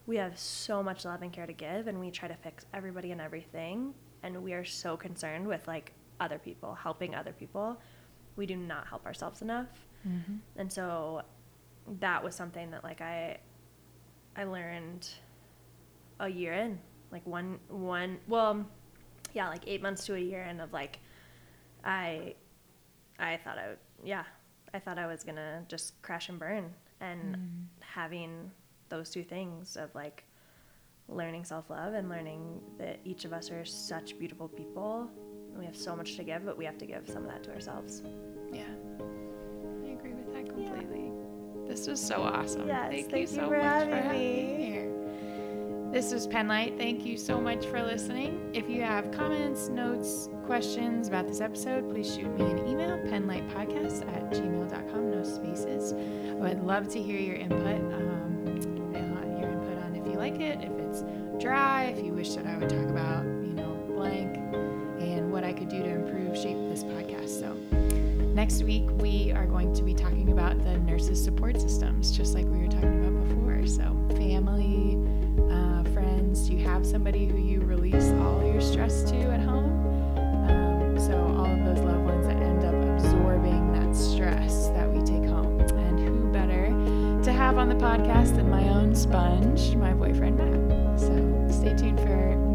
[0.07, 3.11] we have so much love and care to give and we try to fix everybody
[3.11, 3.93] and everything
[4.23, 7.79] and we are so concerned with like other people, helping other people.
[8.35, 9.67] We do not help ourselves enough.
[10.07, 10.35] Mm-hmm.
[10.57, 11.21] And so
[11.99, 13.37] that was something that like I
[14.35, 15.07] I learned
[16.19, 16.79] a year in.
[17.11, 18.65] Like one one well
[19.33, 20.99] yeah, like 8 months to a year in of like
[21.83, 22.35] I
[23.19, 24.23] I thought I would yeah,
[24.73, 27.65] I thought I was going to just crash and burn and Mm.
[27.81, 28.51] having
[28.89, 30.23] those two things of like
[31.11, 35.09] learning self-love and learning that each of us are such beautiful people
[35.57, 37.51] we have so much to give but we have to give some of that to
[37.53, 38.03] ourselves
[38.53, 38.63] Yeah,
[39.85, 41.11] I agree with that completely.
[41.67, 42.67] This was so awesome.
[42.67, 44.57] Yes, thank, you thank you so for much having for having me.
[44.57, 45.91] me here.
[45.91, 46.77] This was Penlight.
[46.77, 48.51] Thank you so much for listening.
[48.53, 54.07] If you have comments, notes, questions about this episode, please shoot me an email, penlightpodcast
[54.15, 55.93] at gmail.com, no spaces.
[55.93, 57.81] I would love to hear your input.
[57.93, 58.68] Um,
[61.49, 64.37] dry, if you wish that I would talk about, you know, blank,
[65.01, 67.39] and what I could do to improve, shape this podcast.
[67.39, 67.55] So
[68.39, 72.45] Next week, we are going to be talking about the nurses' support systems, just like
[72.45, 73.67] we were talking about before.
[73.67, 73.83] So,
[74.15, 74.97] family,
[75.51, 79.85] uh, friends, do you have somebody who you release all your stress to at home?
[80.47, 85.01] Um, so, all of those loved ones that end up absorbing that stress that we
[85.01, 85.59] take home.
[85.59, 86.67] And who better
[87.23, 90.99] to have on the podcast than my own sponge, my boyfriend Matt?
[90.99, 91.28] So,
[91.59, 92.48] stay tuned for